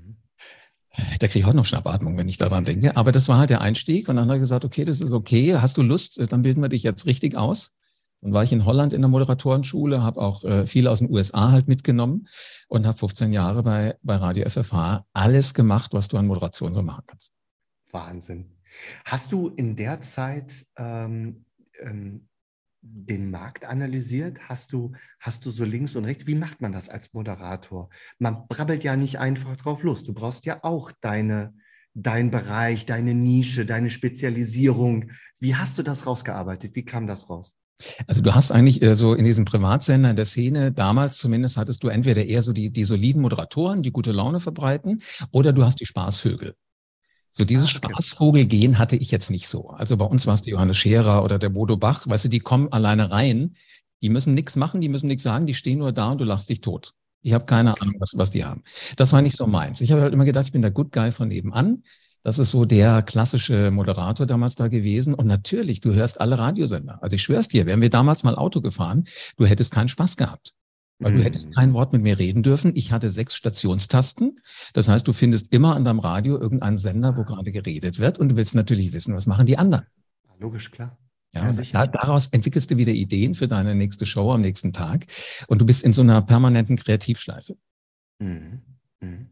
Da 1.18 1.26
kriege 1.26 1.40
ich 1.40 1.46
heute 1.46 1.56
noch 1.56 1.64
Schnappatmung, 1.64 2.16
wenn 2.16 2.28
ich 2.28 2.38
daran 2.38 2.64
denke. 2.64 2.96
Aber 2.96 3.12
das 3.12 3.28
war 3.28 3.38
halt 3.38 3.50
der 3.50 3.60
Einstieg. 3.60 4.08
Und 4.08 4.16
dann 4.16 4.28
hat 4.28 4.36
er 4.36 4.40
gesagt, 4.40 4.64
okay, 4.64 4.84
das 4.84 5.00
ist 5.00 5.12
okay. 5.12 5.56
Hast 5.56 5.76
du 5.76 5.82
Lust? 5.82 6.20
Dann 6.30 6.42
bilden 6.42 6.62
wir 6.62 6.68
dich 6.68 6.82
jetzt 6.82 7.06
richtig 7.06 7.36
aus. 7.36 7.74
Dann 8.20 8.32
war 8.32 8.42
ich 8.42 8.52
in 8.52 8.64
Holland 8.64 8.92
in 8.92 9.02
der 9.02 9.10
Moderatorenschule, 9.10 10.02
habe 10.02 10.20
auch 10.20 10.44
äh, 10.44 10.66
viel 10.66 10.88
aus 10.88 11.00
den 11.00 11.10
USA 11.10 11.50
halt 11.50 11.68
mitgenommen 11.68 12.28
und 12.68 12.86
habe 12.86 12.96
15 12.96 13.32
Jahre 13.32 13.62
bei, 13.62 13.98
bei 14.02 14.16
Radio 14.16 14.48
FFH 14.48 15.04
alles 15.12 15.52
gemacht, 15.52 15.92
was 15.92 16.08
du 16.08 16.16
an 16.16 16.26
Moderation 16.26 16.72
so 16.72 16.82
machen 16.82 17.04
kannst. 17.06 17.32
Wahnsinn. 17.92 18.46
Hast 19.04 19.30
du 19.32 19.48
in 19.48 19.76
der 19.76 20.00
Zeit 20.00 20.66
ähm, 20.76 21.44
ähm, 21.80 22.28
den 22.84 23.30
Markt 23.30 23.64
analysiert? 23.64 24.38
Hast 24.48 24.72
du, 24.72 24.92
hast 25.18 25.46
du 25.46 25.50
so 25.50 25.64
links 25.64 25.96
und 25.96 26.04
rechts? 26.04 26.26
Wie 26.26 26.34
macht 26.34 26.60
man 26.60 26.72
das 26.72 26.88
als 26.88 27.12
Moderator? 27.14 27.88
Man 28.18 28.46
brabbelt 28.48 28.84
ja 28.84 28.96
nicht 28.96 29.18
einfach 29.18 29.56
drauf 29.56 29.82
los. 29.82 30.04
Du 30.04 30.12
brauchst 30.12 30.44
ja 30.44 30.62
auch 30.62 30.92
deine, 31.00 31.54
dein 31.94 32.30
Bereich, 32.30 32.86
deine 32.86 33.14
Nische, 33.14 33.64
deine 33.64 33.90
Spezialisierung. 33.90 35.10
Wie 35.40 35.54
hast 35.54 35.78
du 35.78 35.82
das 35.82 36.06
rausgearbeitet? 36.06 36.74
Wie 36.74 36.84
kam 36.84 37.06
das 37.06 37.30
raus? 37.30 37.54
Also 38.06 38.20
du 38.20 38.34
hast 38.34 38.52
eigentlich 38.52 38.82
äh, 38.82 38.94
so 38.94 39.14
in 39.14 39.24
diesem 39.24 39.44
Privatsender 39.44 40.10
in 40.10 40.16
der 40.16 40.24
Szene, 40.24 40.70
damals 40.70 41.18
zumindest 41.18 41.56
hattest 41.56 41.82
du 41.82 41.88
entweder 41.88 42.24
eher 42.24 42.42
so 42.42 42.52
die, 42.52 42.70
die 42.70 42.84
soliden 42.84 43.22
Moderatoren, 43.22 43.82
die 43.82 43.92
gute 43.92 44.12
Laune 44.12 44.40
verbreiten, 44.40 45.02
oder 45.32 45.52
du 45.52 45.64
hast 45.64 45.80
die 45.80 45.86
Spaßvögel. 45.86 46.54
So 47.36 47.44
dieses 47.44 47.74
ah, 47.74 47.78
okay. 47.78 47.88
Spaßvogelgehen 47.90 48.78
hatte 48.78 48.94
ich 48.94 49.10
jetzt 49.10 49.28
nicht 49.28 49.48
so. 49.48 49.70
Also 49.70 49.96
bei 49.96 50.04
uns 50.04 50.28
war 50.28 50.34
es 50.34 50.42
der 50.42 50.52
Johannes 50.52 50.76
Scherer 50.76 51.24
oder 51.24 51.40
der 51.40 51.48
Bodo 51.48 51.76
Bach, 51.76 52.06
weißt 52.06 52.26
du, 52.26 52.28
die 52.28 52.38
kommen 52.38 52.70
alleine 52.70 53.10
rein, 53.10 53.56
die 54.02 54.08
müssen 54.08 54.34
nichts 54.34 54.54
machen, 54.54 54.80
die 54.80 54.88
müssen 54.88 55.08
nichts 55.08 55.24
sagen, 55.24 55.44
die 55.44 55.54
stehen 55.54 55.80
nur 55.80 55.90
da 55.90 56.12
und 56.12 56.20
du 56.20 56.24
lachst 56.24 56.48
dich 56.48 56.60
tot. 56.60 56.94
Ich 57.22 57.32
habe 57.32 57.44
keine 57.44 57.72
okay. 57.72 57.80
Ahnung, 57.82 57.96
was, 57.98 58.12
was 58.14 58.30
die 58.30 58.44
haben. 58.44 58.62
Das 58.96 59.12
war 59.12 59.20
nicht 59.20 59.36
so 59.36 59.48
meins. 59.48 59.80
Ich 59.80 59.90
habe 59.90 60.02
halt 60.02 60.12
immer 60.12 60.24
gedacht, 60.24 60.46
ich 60.46 60.52
bin 60.52 60.62
der 60.62 60.70
Good 60.70 60.92
Guy 60.92 61.10
von 61.10 61.26
nebenan. 61.26 61.82
Das 62.22 62.38
ist 62.38 62.52
so 62.52 62.66
der 62.66 63.02
klassische 63.02 63.72
Moderator 63.72 64.26
damals 64.26 64.54
da 64.54 64.68
gewesen. 64.68 65.12
Und 65.14 65.26
natürlich, 65.26 65.80
du 65.80 65.92
hörst 65.92 66.20
alle 66.20 66.38
Radiosender. 66.38 67.02
Also 67.02 67.16
ich 67.16 67.22
schwör's 67.22 67.48
dir, 67.48 67.66
wären 67.66 67.80
wir 67.80 67.90
damals 67.90 68.22
mal 68.22 68.36
Auto 68.36 68.60
gefahren, 68.60 69.06
du 69.36 69.44
hättest 69.44 69.72
keinen 69.72 69.88
Spaß 69.88 70.16
gehabt. 70.16 70.54
Weil 70.98 71.14
du 71.14 71.24
hättest 71.24 71.54
kein 71.54 71.74
Wort 71.74 71.92
mit 71.92 72.02
mir 72.02 72.18
reden 72.18 72.42
dürfen. 72.42 72.72
Ich 72.76 72.92
hatte 72.92 73.10
sechs 73.10 73.34
Stationstasten. 73.34 74.40
Das 74.74 74.88
heißt, 74.88 75.06
du 75.06 75.12
findest 75.12 75.52
immer 75.52 75.74
an 75.74 75.84
deinem 75.84 75.98
Radio 75.98 76.38
irgendeinen 76.38 76.76
Sender, 76.76 77.16
wo 77.16 77.24
gerade 77.24 77.50
geredet 77.50 77.98
wird. 77.98 78.18
Und 78.18 78.30
du 78.30 78.36
willst 78.36 78.54
natürlich 78.54 78.92
wissen, 78.92 79.14
was 79.14 79.26
machen 79.26 79.46
die 79.46 79.58
anderen. 79.58 79.84
Logisch, 80.38 80.70
klar. 80.70 80.96
Ja, 81.32 81.50
ja 81.50 81.86
daraus 81.88 82.28
entwickelst 82.28 82.70
du 82.70 82.76
wieder 82.76 82.92
Ideen 82.92 83.34
für 83.34 83.48
deine 83.48 83.74
nächste 83.74 84.06
Show 84.06 84.32
am 84.32 84.40
nächsten 84.40 84.72
Tag. 84.72 85.06
Und 85.48 85.60
du 85.60 85.66
bist 85.66 85.82
in 85.82 85.92
so 85.92 86.02
einer 86.02 86.22
permanenten 86.22 86.76
Kreativschleife. 86.76 87.56
Mhm. 88.20 88.62
Mhm. 89.00 89.30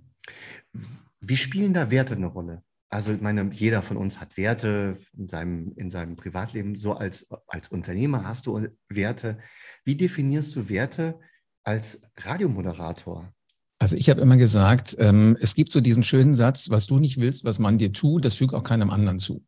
Wie 1.20 1.36
spielen 1.36 1.72
da 1.72 1.90
Werte 1.90 2.16
eine 2.16 2.26
Rolle? 2.26 2.62
Also, 2.88 3.12
ich 3.12 3.20
meine, 3.22 3.48
jeder 3.52 3.80
von 3.80 3.96
uns 3.96 4.20
hat 4.20 4.36
Werte 4.36 4.98
in 5.16 5.28
seinem, 5.28 5.72
in 5.76 5.90
seinem 5.90 6.16
Privatleben. 6.16 6.74
So 6.74 6.94
als, 6.94 7.26
als 7.46 7.68
Unternehmer 7.68 8.24
hast 8.24 8.46
du 8.46 8.68
Werte. 8.88 9.38
Wie 9.84 9.96
definierst 9.96 10.54
du 10.56 10.68
Werte 10.68 11.18
als 11.64 12.00
Radiomoderator? 12.16 13.32
Also 13.78 13.96
ich 13.96 14.08
habe 14.08 14.20
immer 14.20 14.36
gesagt, 14.36 14.96
ähm, 14.98 15.36
es 15.40 15.54
gibt 15.54 15.72
so 15.72 15.80
diesen 15.80 16.04
schönen 16.04 16.34
Satz, 16.34 16.70
was 16.70 16.86
du 16.86 16.98
nicht 16.98 17.18
willst, 17.18 17.44
was 17.44 17.58
man 17.58 17.78
dir 17.78 17.92
tut, 17.92 18.24
das 18.24 18.34
fügt 18.34 18.54
auch 18.54 18.62
keinem 18.62 18.90
anderen 18.90 19.18
zu. 19.18 19.44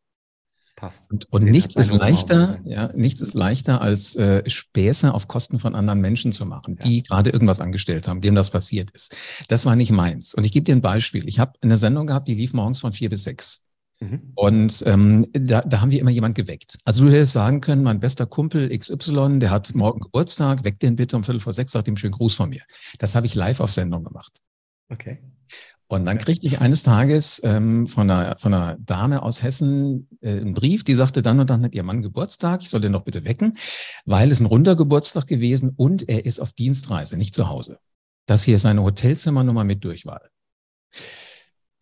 Passt. 0.75 1.09
Und, 1.09 1.31
und 1.31 1.45
nichts 1.45 1.75
ist 1.77 1.93
leichter, 1.93 2.59
ja, 2.65 2.91
nichts 2.93 3.21
ist 3.21 3.33
leichter, 3.33 3.79
als 3.79 4.13
äh, 4.17 4.43
Späße 4.49 5.13
auf 5.13 5.29
Kosten 5.29 5.57
von 5.57 5.73
anderen 5.73 6.01
Menschen 6.01 6.33
zu 6.33 6.45
machen, 6.45 6.77
die 6.83 7.03
gerade 7.03 7.29
irgendwas 7.29 7.61
angestellt 7.61 8.09
haben, 8.09 8.19
dem 8.19 8.35
das 8.35 8.49
passiert 8.49 8.91
ist. 8.91 9.15
Das 9.47 9.65
war 9.65 9.77
nicht 9.77 9.91
meins. 9.91 10.33
Und 10.33 10.43
ich 10.43 10.51
gebe 10.51 10.65
dir 10.65 10.75
ein 10.75 10.81
Beispiel. 10.81 11.29
Ich 11.29 11.39
habe 11.39 11.53
eine 11.61 11.77
Sendung 11.77 12.07
gehabt, 12.07 12.27
die 12.27 12.35
lief 12.35 12.51
morgens 12.51 12.81
von 12.81 12.91
vier 12.91 13.09
bis 13.09 13.23
sechs. 13.23 13.64
Mhm. 14.05 14.31
Und 14.35 14.83
ähm, 14.85 15.27
da, 15.33 15.61
da 15.61 15.81
haben 15.81 15.91
wir 15.91 15.99
immer 15.99 16.11
jemand 16.11 16.35
geweckt. 16.35 16.77
Also 16.85 17.03
du 17.03 17.11
hättest 17.11 17.33
sagen 17.33 17.61
können, 17.61 17.83
mein 17.83 17.99
bester 17.99 18.25
Kumpel 18.25 18.77
XY, 18.77 19.39
der 19.39 19.49
hat 19.51 19.73
morgen 19.73 20.01
Geburtstag, 20.01 20.63
weck 20.63 20.79
den 20.79 20.95
bitte 20.95 21.15
um 21.15 21.23
Viertel 21.23 21.39
vor 21.39 21.53
sechs, 21.53 21.71
sag 21.71 21.87
ihm 21.87 21.97
schönen 21.97 22.13
Gruß 22.13 22.35
von 22.35 22.49
mir. 22.49 22.61
Das 22.99 23.15
habe 23.15 23.25
ich 23.25 23.35
live 23.35 23.59
auf 23.59 23.71
Sendung 23.71 24.03
gemacht. 24.03 24.41
Okay. 24.89 25.19
Und 25.87 26.05
dann 26.05 26.17
kriegte 26.17 26.47
ich 26.47 26.61
eines 26.61 26.81
Tages 26.83 27.41
ähm, 27.43 27.87
von, 27.87 28.09
einer, 28.09 28.37
von 28.39 28.53
einer 28.53 28.75
Dame 28.79 29.21
aus 29.21 29.43
Hessen 29.43 30.07
äh, 30.21 30.31
einen 30.31 30.53
Brief, 30.55 30.83
die 30.83 30.95
sagte, 30.95 31.21
dann 31.21 31.39
und 31.39 31.49
dann 31.49 31.63
hat 31.63 31.75
ihr 31.75 31.83
Mann 31.83 32.01
Geburtstag, 32.01 32.63
ich 32.63 32.69
soll 32.69 32.81
den 32.81 32.93
doch 32.93 33.03
bitte 33.03 33.23
wecken, 33.23 33.55
weil 34.05 34.31
es 34.31 34.39
ein 34.39 34.47
runder 34.47 34.75
Geburtstag 34.75 35.27
gewesen 35.27 35.73
und 35.75 36.09
er 36.09 36.25
ist 36.25 36.39
auf 36.39 36.53
Dienstreise, 36.53 37.17
nicht 37.17 37.35
zu 37.35 37.49
Hause. 37.49 37.77
Das 38.25 38.43
hier 38.43 38.55
ist 38.55 38.63
seine 38.63 38.81
Hotelzimmernummer 38.81 39.63
mit 39.63 39.83
Durchwahl 39.83 40.29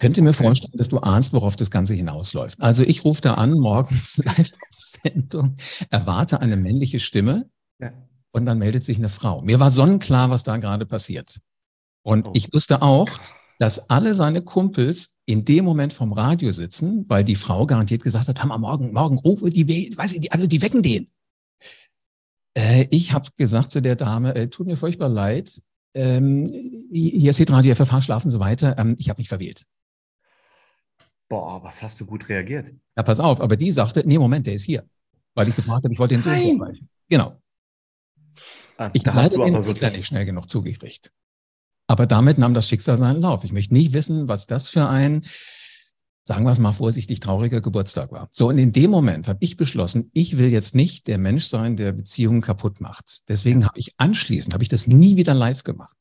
könnte 0.03 0.21
mir 0.21 0.33
vorstellen, 0.33 0.73
dass 0.75 0.89
du 0.89 0.99
ahnst, 0.99 1.33
worauf 1.33 1.55
das 1.55 1.71
Ganze 1.71 1.95
hinausläuft. 1.95 2.61
Also 2.61 2.83
ich 2.83 3.05
rufe 3.05 3.21
da 3.21 3.35
an, 3.35 3.53
morgens 3.53 4.17
live 4.23 4.51
auf 4.53 4.69
Sendung, 4.69 5.55
erwarte 5.89 6.41
eine 6.41 6.57
männliche 6.57 6.99
Stimme 6.99 7.49
ja. 7.79 7.93
und 8.31 8.45
dann 8.45 8.57
meldet 8.57 8.83
sich 8.83 8.97
eine 8.97 9.09
Frau. 9.09 9.41
Mir 9.41 9.59
war 9.59 9.71
sonnenklar, 9.71 10.29
was 10.29 10.43
da 10.43 10.57
gerade 10.57 10.85
passiert. 10.85 11.39
Und 12.05 12.27
oh. 12.27 12.31
ich 12.33 12.53
wusste 12.53 12.81
auch, 12.81 13.09
dass 13.59 13.89
alle 13.89 14.13
seine 14.13 14.41
Kumpels 14.41 15.17
in 15.25 15.45
dem 15.45 15.63
Moment 15.63 15.93
vom 15.93 16.11
Radio 16.11 16.51
sitzen, 16.51 17.05
weil 17.07 17.23
die 17.23 17.35
Frau 17.35 17.65
garantiert 17.65 18.03
gesagt 18.03 18.27
hat, 18.27 18.43
Hammer, 18.43 18.57
morgen, 18.57 18.91
morgen 18.91 19.17
rufe 19.17 19.49
die, 19.49 19.95
weiß 19.97 20.13
ich, 20.13 20.19
die, 20.19 20.31
alle, 20.33 20.49
die 20.49 20.61
wecken 20.61 20.83
den. 20.83 21.07
Äh, 22.57 22.87
ich 22.91 23.13
habe 23.13 23.29
gesagt 23.37 23.71
zu 23.71 23.81
der 23.81 23.95
Dame, 23.95 24.35
äh, 24.35 24.49
tut 24.49 24.67
mir 24.67 24.75
furchtbar 24.75 25.07
leid, 25.07 25.61
ähm, 25.95 26.51
hier 26.91 27.29
ist 27.29 27.51
Radio 27.51 27.75
FFH, 27.75 28.01
schlafen 28.01 28.29
Sie 28.29 28.39
weiter, 28.39 28.77
ähm, 28.77 28.95
ich 28.97 29.09
habe 29.09 29.19
mich 29.19 29.29
verwählt. 29.29 29.65
Boah, 31.33 31.63
was 31.63 31.81
hast 31.81 31.99
du 31.99 32.05
gut 32.05 32.29
reagiert? 32.29 32.71
Ja, 32.95 33.01
pass 33.01 33.19
auf, 33.19 33.41
aber 33.41 33.57
die 33.57 33.71
sagte, 33.71 34.03
nee, 34.05 34.19
Moment, 34.19 34.45
der 34.45 34.53
ist 34.53 34.65
hier. 34.65 34.83
weil 35.33 35.47
ich 35.47 35.55
gefragt 35.55 35.83
habe, 35.83 35.91
ich 35.91 35.97
wollte 35.97 36.13
den 36.13 36.21
Sohn 36.21 36.33
erreichen. 36.33 36.87
Genau. 37.09 37.41
Ah, 38.77 38.91
ich 38.93 39.01
da 39.01 39.15
hast 39.15 39.33
du 39.33 39.41
aber 39.43 39.65
wirklich 39.65 39.97
nicht 39.97 40.05
schnell 40.05 40.25
genug 40.25 40.47
zugekriegt. 40.47 41.11
Aber 41.87 42.05
damit 42.05 42.37
nahm 42.37 42.53
das 42.53 42.67
Schicksal 42.67 42.99
seinen 42.99 43.19
Lauf. 43.19 43.43
Ich 43.45 43.51
möchte 43.51 43.73
nicht 43.73 43.93
wissen, 43.93 44.27
was 44.27 44.45
das 44.45 44.67
für 44.67 44.87
ein, 44.87 45.25
sagen 46.23 46.45
wir 46.45 46.51
es 46.51 46.59
mal 46.59 46.71
vorsichtig, 46.71 47.19
trauriger 47.19 47.61
Geburtstag 47.61 48.11
war. 48.11 48.27
So, 48.29 48.49
und 48.49 48.59
in 48.59 48.71
dem 48.71 48.91
Moment 48.91 49.27
habe 49.27 49.39
ich 49.41 49.57
beschlossen, 49.57 50.11
ich 50.13 50.37
will 50.37 50.49
jetzt 50.49 50.75
nicht 50.75 51.07
der 51.07 51.17
Mensch 51.17 51.45
sein, 51.45 51.77
der 51.77 51.93
Beziehungen 51.93 52.41
kaputt 52.41 52.79
macht. 52.79 53.27
Deswegen 53.27 53.65
habe 53.65 53.79
ich 53.79 53.95
anschließend, 53.97 54.53
habe 54.53 54.63
ich 54.63 54.69
das 54.69 54.85
nie 54.85 55.17
wieder 55.17 55.33
live 55.33 55.63
gemacht. 55.63 55.97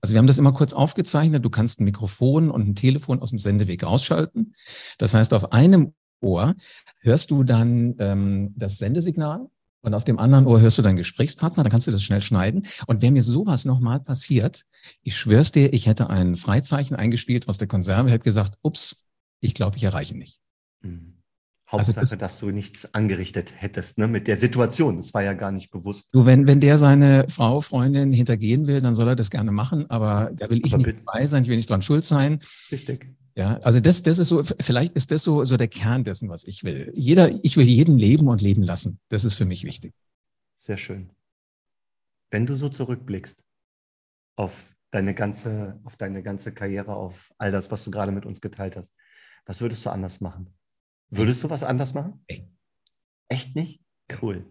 Also 0.00 0.14
wir 0.14 0.18
haben 0.18 0.26
das 0.26 0.38
immer 0.38 0.52
kurz 0.52 0.72
aufgezeichnet. 0.72 1.44
Du 1.44 1.50
kannst 1.50 1.80
ein 1.80 1.84
Mikrofon 1.84 2.50
und 2.50 2.68
ein 2.68 2.74
Telefon 2.74 3.20
aus 3.20 3.30
dem 3.30 3.38
Sendeweg 3.38 3.84
ausschalten. 3.84 4.54
Das 4.98 5.14
heißt, 5.14 5.34
auf 5.34 5.52
einem 5.52 5.94
Ohr 6.20 6.54
hörst 7.00 7.30
du 7.30 7.44
dann 7.44 7.94
ähm, 7.98 8.54
das 8.56 8.78
Sendesignal 8.78 9.48
und 9.82 9.94
auf 9.94 10.04
dem 10.04 10.18
anderen 10.18 10.46
Ohr 10.46 10.60
hörst 10.60 10.78
du 10.78 10.82
deinen 10.82 10.96
Gesprächspartner, 10.96 11.62
dann 11.62 11.70
kannst 11.70 11.86
du 11.86 11.90
das 11.90 12.02
schnell 12.02 12.22
schneiden. 12.22 12.66
Und 12.86 13.02
wenn 13.02 13.14
mir 13.14 13.22
sowas 13.22 13.64
nochmal 13.64 14.00
passiert, 14.00 14.64
ich 15.02 15.16
schwör's 15.16 15.52
dir, 15.52 15.72
ich 15.72 15.86
hätte 15.86 16.10
ein 16.10 16.36
Freizeichen 16.36 16.96
eingespielt 16.96 17.48
aus 17.48 17.58
der 17.58 17.68
Konserve, 17.68 18.10
hätte 18.10 18.24
gesagt, 18.24 18.58
ups, 18.62 19.04
ich 19.40 19.54
glaube, 19.54 19.76
ich 19.76 19.84
erreiche 19.84 20.16
nicht. 20.16 20.40
Mhm. 20.82 21.19
Hauptsache, 21.70 22.00
also 22.00 22.16
das, 22.16 22.18
dass 22.18 22.40
du 22.40 22.50
nichts 22.50 22.92
angerichtet 22.94 23.52
hättest, 23.54 23.96
ne, 23.98 24.08
mit 24.08 24.26
der 24.26 24.38
Situation. 24.38 24.96
Das 24.96 25.14
war 25.14 25.22
ja 25.22 25.34
gar 25.34 25.52
nicht 25.52 25.70
bewusst. 25.70 26.12
Du, 26.12 26.24
wenn, 26.24 26.48
wenn 26.48 26.60
der 26.60 26.78
seine 26.78 27.26
Frau, 27.28 27.60
Freundin 27.60 28.12
hintergehen 28.12 28.66
will, 28.66 28.80
dann 28.80 28.94
soll 28.94 29.08
er 29.08 29.16
das 29.16 29.30
gerne 29.30 29.52
machen, 29.52 29.88
aber 29.88 30.30
da 30.34 30.50
will 30.50 30.60
ich 30.64 30.74
aber 30.74 30.84
nicht 30.84 30.98
dabei 31.06 31.26
sein, 31.26 31.44
ich 31.44 31.48
will 31.48 31.56
nicht 31.56 31.70
dran 31.70 31.82
schuld 31.82 32.04
sein. 32.04 32.40
Richtig. 32.72 33.06
Ja, 33.36 33.58
also 33.62 33.78
das, 33.78 34.02
das 34.02 34.18
ist 34.18 34.28
so, 34.28 34.42
vielleicht 34.42 34.94
ist 34.94 35.12
das 35.12 35.22
so, 35.22 35.44
so 35.44 35.56
der 35.56 35.68
Kern 35.68 36.02
dessen, 36.02 36.28
was 36.28 36.44
ich 36.44 36.64
will. 36.64 36.90
Jeder, 36.94 37.30
ich 37.44 37.56
will 37.56 37.66
jeden 37.66 37.96
leben 37.96 38.26
und 38.26 38.42
leben 38.42 38.62
lassen. 38.62 38.98
Das 39.08 39.24
ist 39.24 39.34
für 39.34 39.44
mich 39.44 39.62
wichtig. 39.64 39.94
Sehr 40.56 40.76
schön. 40.76 41.10
Wenn 42.30 42.46
du 42.46 42.56
so 42.56 42.68
zurückblickst 42.68 43.42
auf 44.36 44.52
deine 44.90 45.14
ganze, 45.14 45.80
auf 45.84 45.96
deine 45.96 46.22
ganze 46.22 46.52
Karriere, 46.52 46.94
auf 46.94 47.32
all 47.38 47.52
das, 47.52 47.70
was 47.70 47.84
du 47.84 47.90
gerade 47.90 48.12
mit 48.12 48.26
uns 48.26 48.40
geteilt 48.40 48.76
hast, 48.76 48.92
was 49.46 49.60
würdest 49.60 49.86
du 49.86 49.90
anders 49.90 50.20
machen? 50.20 50.52
Würdest 51.10 51.42
du 51.42 51.50
was 51.50 51.62
anders 51.62 51.94
machen? 51.94 52.24
Nee. 52.28 52.48
Echt 53.28 53.54
nicht? 53.54 53.80
Cool. 54.20 54.44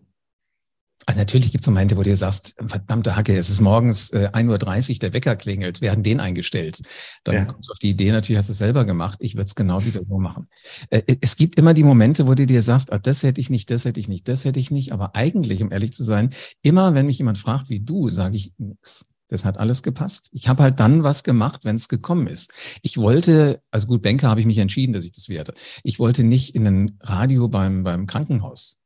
Also 1.05 1.19
natürlich 1.19 1.51
gibt 1.51 1.63
es 1.63 1.67
Momente, 1.67 1.97
wo 1.97 2.03
du 2.03 2.15
sagst, 2.15 2.55
verdammte 2.67 3.15
Hacke, 3.15 3.37
es 3.37 3.49
ist 3.49 3.61
morgens 3.61 4.11
äh, 4.11 4.29
1.30 4.33 4.91
Uhr, 4.91 4.99
der 4.99 5.13
Wecker 5.13 5.35
klingelt, 5.37 5.81
wir 5.81 5.91
hatten 5.91 6.03
den 6.03 6.19
eingestellt. 6.19 6.81
Dann 7.23 7.35
ja. 7.35 7.45
kommst 7.45 7.69
du 7.69 7.71
auf 7.71 7.79
die 7.79 7.89
Idee, 7.89 8.11
natürlich 8.11 8.37
hast 8.37 8.49
du 8.49 8.51
es 8.51 8.59
selber 8.59 8.85
gemacht, 8.85 9.17
ich 9.21 9.35
würde 9.35 9.45
es 9.45 9.55
genau 9.55 9.83
wieder 9.83 10.01
so 10.07 10.19
machen. 10.19 10.47
Äh, 10.89 11.01
äh, 11.07 11.17
es 11.21 11.37
gibt 11.37 11.57
immer 11.57 11.73
die 11.73 11.83
Momente, 11.83 12.27
wo 12.27 12.35
du 12.35 12.45
dir 12.45 12.61
sagst, 12.61 12.91
ah, 12.91 12.99
das 12.99 13.23
hätte 13.23 13.39
ich 13.39 13.49
nicht, 13.49 13.71
das 13.71 13.85
hätte 13.85 13.99
ich 13.99 14.09
nicht, 14.09 14.27
das 14.27 14.43
hätte 14.43 14.59
ich 14.59 14.71
nicht. 14.71 14.91
Aber 14.91 15.15
eigentlich, 15.15 15.63
um 15.63 15.71
ehrlich 15.71 15.93
zu 15.93 16.03
sein, 16.03 16.31
immer 16.61 16.93
wenn 16.93 17.05
mich 17.05 17.17
jemand 17.17 17.37
fragt 17.37 17.69
wie 17.69 17.79
du, 17.79 18.09
sage 18.09 18.35
ich 18.35 18.53
nichts. 18.57 19.07
Das 19.29 19.45
hat 19.45 19.57
alles 19.57 19.83
gepasst. 19.83 20.29
Ich 20.31 20.49
habe 20.49 20.63
halt 20.63 20.79
dann 20.79 21.03
was 21.03 21.23
gemacht, 21.23 21.63
wenn 21.63 21.75
es 21.77 21.87
gekommen 21.87 22.27
ist. 22.27 22.51
Ich 22.81 22.97
wollte, 22.97 23.61
also 23.71 23.87
gut, 23.87 24.01
Banker 24.01 24.27
habe 24.27 24.41
ich 24.41 24.45
mich 24.45 24.57
entschieden, 24.57 24.93
dass 24.93 25.05
ich 25.05 25.11
das 25.11 25.29
werde. 25.29 25.53
Ich 25.83 25.99
wollte 25.99 26.23
nicht 26.23 26.55
in 26.55 26.67
ein 26.67 26.97
Radio 27.01 27.47
beim, 27.47 27.83
beim 27.83 28.07
Krankenhaus. 28.07 28.79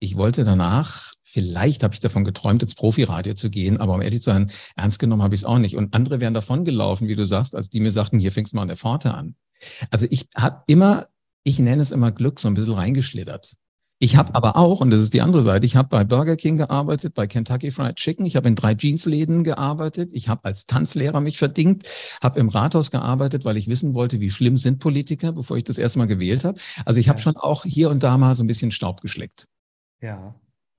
Ich 0.00 0.16
wollte 0.16 0.44
danach 0.44 1.12
Vielleicht 1.32 1.82
habe 1.82 1.94
ich 1.94 2.00
davon 2.00 2.24
geträumt, 2.24 2.62
ins 2.62 2.74
Profiradio 2.74 3.32
zu 3.32 3.48
gehen, 3.48 3.78
aber 3.78 3.94
um 3.94 4.02
ehrlich 4.02 4.20
zu 4.20 4.28
sein, 4.28 4.50
ernst 4.76 4.98
genommen 4.98 5.22
habe 5.22 5.34
ich 5.34 5.40
es 5.40 5.44
auch 5.46 5.56
nicht. 5.56 5.78
Und 5.78 5.94
andere 5.94 6.20
wären 6.20 6.34
davon 6.34 6.66
gelaufen, 6.66 7.08
wie 7.08 7.14
du 7.14 7.24
sagst, 7.24 7.56
als 7.56 7.70
die 7.70 7.80
mir 7.80 7.90
sagten, 7.90 8.18
hier 8.18 8.30
fängst 8.30 8.52
du 8.52 8.56
mal 8.56 8.62
an 8.62 8.68
der 8.68 8.76
Pforte 8.76 9.14
an. 9.14 9.34
Also 9.90 10.06
ich 10.10 10.28
habe 10.36 10.62
immer, 10.66 11.06
ich 11.42 11.58
nenne 11.58 11.80
es 11.80 11.90
immer 11.90 12.12
Glück, 12.12 12.38
so 12.38 12.48
ein 12.48 12.54
bisschen 12.54 12.74
reingeschlittert. 12.74 13.56
Ich 14.02 14.16
habe 14.16 14.34
aber 14.34 14.56
auch, 14.56 14.80
und 14.80 14.90
das 14.90 15.00
ist 15.00 15.14
die 15.14 15.20
andere 15.20 15.42
Seite, 15.42 15.64
ich 15.64 15.76
habe 15.76 15.88
bei 15.88 16.02
Burger 16.02 16.34
King 16.34 16.56
gearbeitet, 16.56 17.14
bei 17.14 17.28
Kentucky 17.28 17.70
Fried 17.70 17.94
Chicken, 17.94 18.26
ich 18.26 18.34
habe 18.34 18.48
in 18.48 18.56
drei 18.56 18.74
Jeansläden 18.76 19.44
gearbeitet, 19.44 20.10
ich 20.12 20.28
habe 20.28 20.44
als 20.44 20.66
Tanzlehrer 20.66 21.20
mich 21.20 21.38
verdingt, 21.38 21.88
habe 22.20 22.40
im 22.40 22.48
Rathaus 22.48 22.90
gearbeitet, 22.90 23.44
weil 23.44 23.56
ich 23.56 23.68
wissen 23.68 23.94
wollte, 23.94 24.18
wie 24.18 24.28
schlimm 24.28 24.56
sind 24.56 24.80
Politiker, 24.80 25.30
bevor 25.30 25.56
ich 25.56 25.62
das 25.62 25.78
erstmal 25.78 26.08
gewählt 26.08 26.42
habe. 26.42 26.58
Also 26.84 26.98
ich 26.98 27.08
habe 27.08 27.20
schon 27.20 27.36
auch 27.36 27.62
hier 27.62 27.90
und 27.90 28.02
da 28.02 28.18
mal 28.18 28.34
so 28.34 28.42
ein 28.42 28.48
bisschen 28.48 28.72
Staub 28.72 29.02
geschleckt. 29.02 29.46
Ja, 30.00 30.34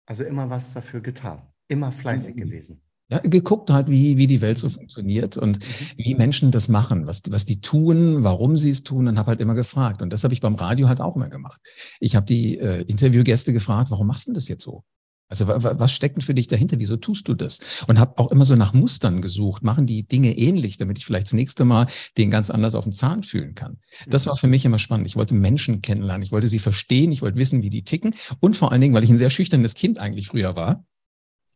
also 0.06 0.26
immer 0.26 0.50
was 0.50 0.74
dafür 0.74 1.00
getan, 1.00 1.44
immer 1.70 1.94
fleißig 1.94 2.36
mhm. 2.36 2.42
gewesen. 2.42 2.82
Ja, 3.14 3.20
geguckt 3.20 3.70
halt, 3.70 3.92
wie, 3.92 4.18
wie 4.18 4.26
die 4.26 4.42
Welt 4.42 4.58
so 4.58 4.70
funktioniert 4.70 5.38
und 5.38 5.60
mhm. 5.60 5.86
wie 5.98 6.16
Menschen 6.16 6.50
das 6.50 6.68
machen, 6.68 7.06
was, 7.06 7.22
was 7.30 7.46
die 7.46 7.62
tun, 7.62 8.24
warum 8.24 8.58
sie 8.58 8.72
es 8.72 8.82
tun 8.82 9.08
und 9.08 9.20
habe 9.20 9.28
halt 9.28 9.40
immer 9.40 9.54
gefragt. 9.54 10.02
Und 10.02 10.12
das 10.12 10.24
habe 10.24 10.34
ich 10.34 10.42
beim 10.42 10.56
Radio 10.56 10.88
halt 10.88 11.00
auch 11.00 11.16
immer 11.16 11.30
gemacht. 11.30 11.62
Ich 12.00 12.16
habe 12.16 12.26
die 12.26 12.58
äh, 12.58 12.82
Interviewgäste 12.82 13.54
gefragt, 13.54 13.92
warum 13.92 14.08
machst 14.08 14.26
du 14.26 14.32
denn 14.32 14.36
das 14.36 14.48
jetzt 14.48 14.64
so? 14.64 14.84
Also 15.30 15.48
was 15.48 15.92
steckt 15.92 16.16
denn 16.16 16.22
für 16.24 16.34
dich 16.34 16.48
dahinter? 16.48 16.80
Wieso 16.80 16.98
tust 16.98 17.28
du 17.28 17.36
das? 17.36 17.60
Und 17.88 18.00
habe 18.00 18.18
auch 18.18 18.32
immer 18.32 18.46
so 18.46 18.56
nach 18.56 18.74
Mustern 18.74 19.22
gesucht. 19.22 19.64
Machen 19.64 19.86
die 19.86 20.08
Dinge 20.08 20.36
ähnlich, 20.36 20.78
damit 20.78 20.98
ich 20.98 21.06
vielleicht 21.06 21.28
das 21.28 21.34
nächste 21.34 21.66
Mal 21.66 21.86
den 22.18 22.32
ganz 22.32 22.50
anders 22.50 22.74
auf 22.74 22.84
den 22.84 22.94
Zahn 22.94 23.22
fühlen 23.22 23.54
kann. 23.54 23.78
Das 24.08 24.26
war 24.26 24.36
für 24.36 24.48
mich 24.48 24.66
immer 24.66 24.80
spannend. 24.80 25.08
Ich 25.08 25.16
wollte 25.16 25.36
Menschen 25.36 25.82
kennenlernen. 25.82 26.24
Ich 26.24 26.32
wollte 26.32 26.48
sie 26.48 26.60
verstehen. 26.60 27.12
Ich 27.12 27.22
wollte 27.22 27.38
wissen, 27.38 27.62
wie 27.62 27.70
die 27.70 27.84
ticken. 27.84 28.16
Und 28.40 28.58
vor 28.58 28.72
allen 28.72 28.82
Dingen, 28.82 28.94
weil 28.96 29.04
ich 29.04 29.10
ein 29.10 29.18
sehr 29.18 29.30
schüchternes 29.30 29.76
Kind 29.76 30.00
eigentlich 30.00 30.28
früher 30.28 30.56
war, 30.56 30.84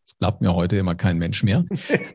das 0.08 0.18
glaubt 0.20 0.42
mir 0.42 0.56
heute 0.56 0.78
immer 0.78 0.96
kein 0.96 1.18
Mensch 1.18 1.44
mehr, 1.44 1.66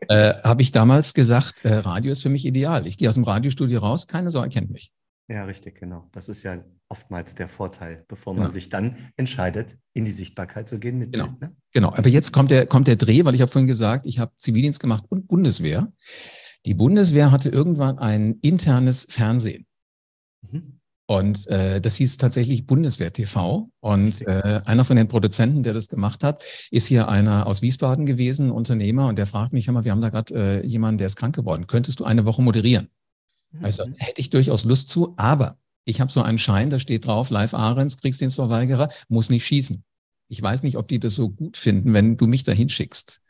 äh, 0.08 0.34
habe 0.42 0.62
ich 0.62 0.72
damals 0.72 1.12
gesagt, 1.12 1.64
äh, 1.64 1.74
Radio 1.74 2.10
ist 2.10 2.22
für 2.22 2.30
mich 2.30 2.46
ideal. 2.46 2.86
Ich 2.86 2.96
gehe 2.96 3.08
aus 3.08 3.16
dem 3.16 3.24
Radiostudio 3.24 3.80
raus, 3.80 4.06
keine 4.06 4.30
Sau 4.30 4.42
erkennt 4.42 4.70
mich. 4.70 4.90
Ja, 5.28 5.44
richtig, 5.44 5.78
genau. 5.78 6.08
Das 6.12 6.30
ist 6.30 6.42
ja 6.42 6.64
oftmals 6.88 7.34
der 7.34 7.48
Vorteil, 7.48 8.04
bevor 8.08 8.32
man 8.32 8.44
genau. 8.44 8.52
sich 8.52 8.70
dann 8.70 8.96
entscheidet, 9.16 9.76
in 9.92 10.06
die 10.06 10.12
Sichtbarkeit 10.12 10.68
zu 10.68 10.78
gehen 10.78 11.10
genau. 11.10 11.28
Bild. 11.28 11.40
Ne? 11.40 11.56
Genau, 11.72 11.92
aber 11.94 12.08
jetzt 12.08 12.32
kommt 12.32 12.50
der, 12.50 12.66
kommt 12.66 12.88
der 12.88 12.96
Dreh, 12.96 13.24
weil 13.24 13.34
ich 13.34 13.42
habe 13.42 13.52
vorhin 13.52 13.66
gesagt, 13.68 14.06
ich 14.06 14.18
habe 14.18 14.32
Zivildienst 14.38 14.80
gemacht 14.80 15.04
und 15.08 15.28
Bundeswehr. 15.28 15.92
Die 16.64 16.74
Bundeswehr 16.74 17.30
hatte 17.30 17.50
irgendwann 17.50 17.98
ein 17.98 18.38
internes 18.40 19.06
Fernsehen. 19.10 19.66
Mhm. 20.50 20.80
Und 21.12 21.46
äh, 21.48 21.78
das 21.78 21.96
hieß 21.96 22.16
tatsächlich 22.16 22.66
Bundeswehr 22.66 23.12
TV. 23.12 23.68
Und 23.80 24.26
äh, 24.26 24.62
einer 24.64 24.82
von 24.82 24.96
den 24.96 25.08
Produzenten, 25.08 25.62
der 25.62 25.74
das 25.74 25.88
gemacht 25.88 26.24
hat, 26.24 26.42
ist 26.70 26.86
hier 26.86 27.06
einer 27.08 27.46
aus 27.46 27.60
Wiesbaden 27.60 28.06
gewesen, 28.06 28.50
Unternehmer, 28.50 29.08
und 29.08 29.18
der 29.18 29.26
fragt 29.26 29.52
mich 29.52 29.68
immer, 29.68 29.84
wir 29.84 29.92
haben 29.92 30.00
da 30.00 30.08
gerade 30.08 30.62
äh, 30.62 30.66
jemanden, 30.66 30.96
der 30.96 31.08
ist 31.08 31.16
krank 31.16 31.34
geworden. 31.34 31.66
Könntest 31.66 32.00
du 32.00 32.04
eine 32.04 32.24
Woche 32.24 32.40
moderieren? 32.40 32.88
Also 33.60 33.86
mhm. 33.86 33.94
hätte 33.98 34.22
ich 34.22 34.30
durchaus 34.30 34.64
Lust 34.64 34.88
zu, 34.88 35.12
aber 35.18 35.58
ich 35.84 36.00
habe 36.00 36.10
so 36.10 36.22
einen 36.22 36.38
Schein, 36.38 36.70
da 36.70 36.78
steht 36.78 37.06
drauf, 37.06 37.28
Live 37.28 37.52
Ahrens, 37.52 37.98
Kriegsdienstverweigerer, 37.98 38.88
muss 39.08 39.28
nicht 39.28 39.44
schießen. 39.44 39.84
Ich 40.28 40.40
weiß 40.40 40.62
nicht, 40.62 40.78
ob 40.78 40.88
die 40.88 40.98
das 40.98 41.14
so 41.14 41.28
gut 41.28 41.58
finden, 41.58 41.92
wenn 41.92 42.16
du 42.16 42.26
mich 42.26 42.44
dahin 42.44 42.70
schickst. 42.70 43.20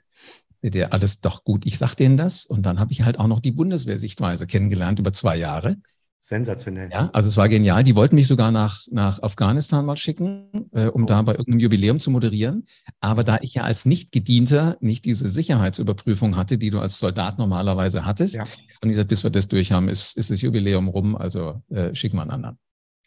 Der 0.62 0.92
alles 0.92 1.20
doch 1.20 1.42
gut, 1.42 1.66
ich 1.66 1.78
sag 1.78 1.96
denen 1.96 2.16
das. 2.16 2.46
Und 2.46 2.62
dann 2.62 2.78
habe 2.78 2.92
ich 2.92 3.02
halt 3.02 3.18
auch 3.18 3.26
noch 3.26 3.40
die 3.40 3.50
Bundeswehrsichtweise 3.50 4.46
kennengelernt 4.46 5.00
über 5.00 5.12
zwei 5.12 5.36
Jahre. 5.36 5.78
Sensationell. 6.24 6.88
Ja, 6.92 7.10
also 7.12 7.26
es 7.26 7.36
war 7.36 7.48
genial. 7.48 7.82
Die 7.82 7.96
wollten 7.96 8.14
mich 8.14 8.28
sogar 8.28 8.52
nach, 8.52 8.82
nach 8.92 9.20
Afghanistan 9.24 9.84
mal 9.84 9.96
schicken, 9.96 10.70
äh, 10.70 10.86
um 10.86 11.02
oh. 11.02 11.06
da 11.06 11.20
bei 11.22 11.32
irgendeinem 11.32 11.58
Jubiläum 11.58 11.98
zu 11.98 12.12
moderieren. 12.12 12.64
Aber 13.00 13.24
da 13.24 13.38
ich 13.40 13.54
ja 13.54 13.64
als 13.64 13.86
Nicht-Gedienter 13.86 14.76
nicht 14.78 15.04
diese 15.04 15.28
Sicherheitsüberprüfung 15.28 16.36
hatte, 16.36 16.58
die 16.58 16.70
du 16.70 16.78
als 16.78 17.00
Soldat 17.00 17.38
normalerweise 17.38 18.06
hattest, 18.06 18.36
ja. 18.36 18.44
und 18.80 18.90
gesagt, 18.90 19.08
bis 19.08 19.24
wir 19.24 19.30
das 19.30 19.48
durch 19.48 19.72
haben, 19.72 19.88
ist, 19.88 20.16
ist 20.16 20.30
das 20.30 20.40
Jubiläum 20.40 20.86
rum, 20.86 21.16
also 21.16 21.60
äh, 21.70 21.92
schicken 21.92 22.18
wir 22.18 22.22
einen 22.22 22.30
anderen. 22.30 22.58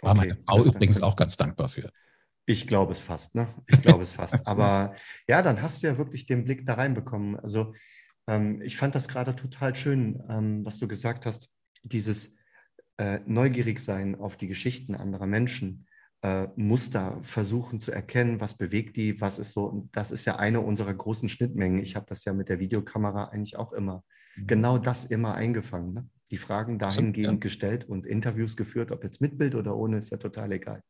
War 0.02 0.12
okay, 0.12 0.20
meine 0.20 0.38
Frau 0.46 0.66
übrigens 0.66 1.02
auch 1.02 1.16
ganz 1.16 1.38
dankbar 1.38 1.70
für. 1.70 1.90
Ich 2.46 2.68
glaube 2.68 2.92
es 2.92 3.00
fast, 3.00 3.34
ne? 3.34 3.48
Ich 3.68 3.82
glaube 3.82 4.04
es 4.04 4.12
fast. 4.12 4.36
Aber 4.46 4.94
ja, 5.30 5.42
dann 5.42 5.62
hast 5.62 5.82
du 5.82 5.88
ja 5.88 5.98
wirklich 5.98 6.26
den 6.26 6.44
Blick 6.44 6.66
da 6.66 6.74
reinbekommen. 6.74 7.40
Also 7.40 7.76
ähm, 8.28 8.62
ich 8.62 8.76
fand 8.76 8.94
das 8.94 9.08
gerade 9.08 9.38
total 9.38 9.74
schön, 9.74 10.22
ähm, 10.30 10.66
was 10.66 10.80
du 10.80 10.88
gesagt 10.90 11.26
hast. 11.26 11.50
Dieses 11.86 12.34
äh, 12.98 13.20
neugierig 13.26 13.80
sein 13.80 14.16
auf 14.16 14.38
die 14.38 14.48
Geschichten 14.48 14.96
anderer 14.96 15.28
Menschen, 15.28 15.86
äh, 16.26 16.48
Muster 16.56 17.20
versuchen 17.22 17.82
zu 17.82 17.92
erkennen, 17.92 18.40
was 18.40 18.58
bewegt 18.58 18.98
die, 18.98 19.22
was 19.22 19.38
ist 19.38 19.52
so. 19.52 19.66
Und 19.66 19.96
das 19.96 20.10
ist 20.10 20.26
ja 20.26 20.38
eine 20.38 20.62
unserer 20.62 20.94
großen 20.94 21.30
Schnittmengen. 21.30 21.80
Ich 21.80 21.96
habe 21.96 22.08
das 22.10 22.26
ja 22.26 22.34
mit 22.34 22.50
der 22.50 22.60
Videokamera 22.60 23.26
eigentlich 23.26 23.58
auch 23.58 23.74
immer, 23.74 24.04
mhm. 24.36 24.48
genau 24.48 24.78
das 24.78 25.06
immer 25.06 25.36
eingefangen. 25.36 25.94
Ne? 25.94 26.10
Die 26.32 26.38
Fragen 26.38 26.80
dahingehend 26.80 27.34
ja. 27.34 27.40
gestellt 27.40 27.84
und 27.84 28.08
Interviews 28.08 28.58
geführt, 28.58 28.92
ob 28.92 29.04
jetzt 29.04 29.22
mit 29.22 29.38
Bild 29.38 29.54
oder 29.54 29.76
ohne, 29.76 29.98
ist 29.98 30.10
ja 30.10 30.18
total 30.18 30.52
egal. 30.52 30.82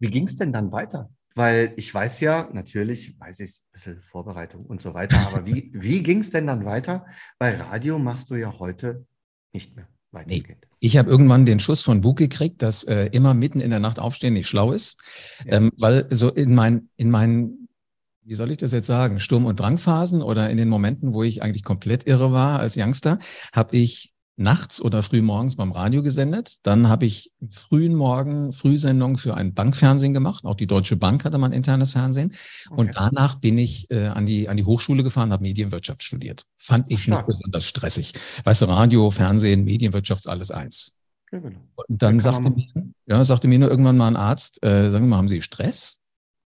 Wie 0.00 0.10
ging 0.10 0.26
es 0.26 0.36
denn 0.36 0.52
dann 0.52 0.72
weiter? 0.72 1.10
Weil 1.36 1.72
ich 1.76 1.94
weiß 1.94 2.18
ja, 2.18 2.48
natürlich, 2.52 3.20
weiß 3.20 3.38
ich, 3.40 3.60
ein 3.60 3.72
bisschen 3.72 4.02
Vorbereitung 4.02 4.66
und 4.66 4.80
so 4.80 4.92
weiter, 4.92 5.18
aber 5.28 5.46
wie, 5.46 5.70
wie 5.74 6.02
ging 6.02 6.20
es 6.20 6.30
denn 6.30 6.48
dann 6.48 6.64
weiter? 6.64 7.06
Bei 7.38 7.54
Radio 7.54 8.00
machst 8.00 8.30
du 8.30 8.34
ja 8.34 8.58
heute 8.58 9.06
nicht 9.52 9.76
mehr 9.76 9.86
weitergeht. 10.12 10.58
Nee. 10.60 10.68
Ich 10.80 10.96
habe 10.96 11.10
irgendwann 11.10 11.46
den 11.46 11.58
Schuss 11.58 11.82
von 11.82 12.00
Bug 12.00 12.16
gekriegt, 12.16 12.62
dass 12.62 12.84
äh, 12.84 13.06
immer 13.12 13.34
mitten 13.34 13.60
in 13.60 13.70
der 13.70 13.80
Nacht 13.80 13.98
aufstehen 13.98 14.34
nicht 14.34 14.48
schlau 14.48 14.72
ist, 14.72 14.98
ja. 15.44 15.56
ähm, 15.56 15.72
weil 15.76 16.06
so 16.10 16.30
in, 16.30 16.54
mein, 16.54 16.88
in 16.96 17.10
meinen, 17.10 17.68
wie 18.22 18.34
soll 18.34 18.50
ich 18.50 18.58
das 18.58 18.72
jetzt 18.72 18.86
sagen, 18.86 19.18
Sturm- 19.20 19.46
und 19.46 19.58
Drangphasen 19.58 20.22
oder 20.22 20.50
in 20.50 20.56
den 20.56 20.68
Momenten, 20.68 21.14
wo 21.14 21.22
ich 21.22 21.42
eigentlich 21.42 21.64
komplett 21.64 22.06
irre 22.06 22.32
war 22.32 22.60
als 22.60 22.76
Youngster, 22.76 23.18
habe 23.52 23.76
ich 23.76 24.14
nachts 24.38 24.80
oder 24.80 25.02
früh 25.02 25.20
morgens 25.20 25.56
beim 25.56 25.72
Radio 25.72 26.02
gesendet. 26.02 26.56
Dann 26.62 26.88
habe 26.88 27.06
ich 27.06 27.32
frühen 27.50 27.94
Morgen 27.94 28.52
Frühsendung 28.52 29.18
für 29.18 29.34
ein 29.34 29.52
Bankfernsehen 29.52 30.14
gemacht. 30.14 30.44
Auch 30.44 30.54
die 30.54 30.66
Deutsche 30.66 30.96
Bank 30.96 31.24
hatte 31.24 31.38
mein 31.38 31.52
internes 31.52 31.92
Fernsehen. 31.92 32.32
Okay. 32.70 32.80
Und 32.80 32.90
danach 32.94 33.34
bin 33.36 33.58
ich 33.58 33.90
äh, 33.90 34.06
an, 34.06 34.26
die, 34.26 34.48
an 34.48 34.56
die 34.56 34.64
Hochschule 34.64 35.02
gefahren, 35.02 35.32
habe 35.32 35.42
Medienwirtschaft 35.42 36.02
studiert. 36.02 36.44
Fand 36.56 36.90
ich 36.90 37.02
Stark. 37.02 37.26
nicht 37.28 37.36
besonders 37.36 37.64
stressig. 37.64 38.14
Weißt 38.44 38.62
du, 38.62 38.66
Radio, 38.66 39.10
Fernsehen, 39.10 39.64
Medienwirtschaft, 39.64 40.28
alles 40.28 40.50
eins. 40.50 40.96
Ja, 41.32 41.40
genau. 41.40 41.60
Und 41.74 42.02
dann 42.02 42.20
sagte 42.20 42.50
mir, 42.50 42.92
ja, 43.06 43.24
sagte 43.24 43.48
mir 43.48 43.58
nur 43.58 43.70
irgendwann 43.70 43.96
mal 43.96 44.08
ein 44.08 44.16
Arzt, 44.16 44.62
äh, 44.62 44.90
sagen 44.90 45.04
wir 45.04 45.10
mal, 45.10 45.16
haben 45.18 45.28
Sie 45.28 45.42
Stress? 45.42 46.00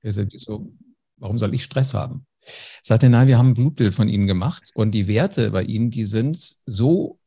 Er 0.02 0.12
sagte 0.12 0.38
so, 0.38 0.72
warum 1.16 1.38
soll 1.38 1.54
ich 1.54 1.64
Stress 1.64 1.92
haben? 1.92 2.24
Sagte, 2.82 3.10
nein, 3.10 3.28
wir 3.28 3.36
haben 3.36 3.48
ein 3.48 3.54
Blutbild 3.54 3.94
von 3.94 4.08
Ihnen 4.08 4.26
gemacht 4.26 4.70
und 4.74 4.92
die 4.92 5.08
Werte 5.08 5.50
bei 5.50 5.62
Ihnen, 5.62 5.90
die 5.90 6.06
sind 6.06 6.56
so 6.64 7.19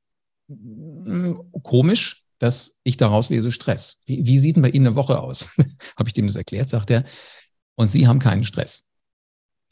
komisch, 1.63 2.23
dass 2.39 2.79
ich 2.83 2.97
daraus 2.97 3.29
lese 3.29 3.51
Stress. 3.51 3.99
Wie, 4.05 4.25
wie 4.25 4.39
sieht 4.39 4.55
denn 4.55 4.63
bei 4.63 4.69
Ihnen 4.69 4.87
eine 4.87 4.95
Woche 4.95 5.19
aus? 5.19 5.49
Habe 5.97 6.09
ich 6.09 6.13
dem 6.13 6.27
das 6.27 6.35
erklärt, 6.35 6.67
sagt 6.67 6.91
er. 6.91 7.03
Und 7.75 7.89
Sie 7.89 8.07
haben 8.07 8.19
keinen 8.19 8.43
Stress. 8.43 8.87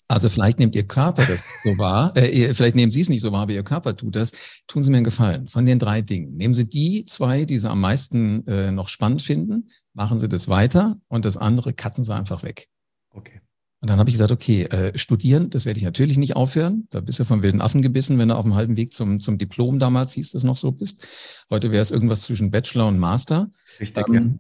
Also 0.08 0.28
vielleicht 0.28 0.60
nehmt 0.60 0.76
Ihr 0.76 0.88
Körper 0.88 1.26
das 1.26 1.42
so 1.64 1.78
wahr, 1.78 2.16
äh, 2.18 2.54
vielleicht 2.54 2.76
nehmen 2.76 2.92
Sie 2.92 3.00
es 3.00 3.08
nicht 3.08 3.22
so 3.22 3.32
wahr, 3.32 3.44
aber 3.44 3.54
Ihr 3.54 3.64
Körper 3.64 3.96
tut 3.96 4.16
das. 4.16 4.34
Tun 4.68 4.84
Sie 4.84 4.92
mir 4.92 4.98
einen 4.98 5.06
Gefallen. 5.06 5.48
Von 5.48 5.66
den 5.66 5.80
drei 5.80 6.02
Dingen, 6.02 6.36
nehmen 6.36 6.54
Sie 6.54 6.68
die 6.68 7.06
zwei, 7.06 7.46
die 7.46 7.58
Sie 7.58 7.70
am 7.70 7.80
meisten 7.80 8.46
äh, 8.46 8.72
noch 8.72 8.90
spannend 8.90 9.22
finden, 9.22 9.70
machen 9.94 10.18
Sie 10.18 10.28
das 10.28 10.50
weiter 10.50 11.00
und 11.08 11.24
das 11.24 11.38
andere 11.38 11.74
cutten 11.74 12.04
Sie 12.04 12.14
einfach 12.14 12.44
weg. 12.44 12.68
Okay. 13.10 13.40
Und 13.82 13.90
dann 13.90 13.98
habe 13.98 14.12
ich 14.12 14.14
gesagt, 14.14 14.32
okay, 14.32 14.64
äh, 14.66 14.96
studieren, 14.96 15.50
das 15.50 15.66
werde 15.66 15.80
ich 15.80 15.84
natürlich 15.84 16.20
nicht 16.20 16.36
aufhören. 16.36 16.88
Da 16.92 17.02
bist 17.02 17.18
du 17.20 17.26
vom 17.26 17.42
wilden 17.42 17.62
Affen 17.62 17.82
gebissen, 17.82 18.20
wenn 18.20 18.30
du 18.30 18.38
auf 18.38 18.44
dem 18.44 18.54
halben 18.54 18.78
Weg 18.78 18.94
zum, 18.94 19.20
zum 19.20 19.40
Diplom 19.40 19.80
damals 19.80 20.14
hieß 20.14 20.32
das 20.32 20.44
noch 20.44 20.56
so 20.56 20.72
bist. 20.72 21.04
Heute 21.50 21.72
wäre 21.72 21.82
es 21.82 21.90
irgendwas 21.90 22.22
zwischen 22.22 22.52
Bachelor 22.52 22.88
und 22.88 23.00
Master. 23.00 23.50
Richtig, 23.80 24.08
ähm, 24.10 24.40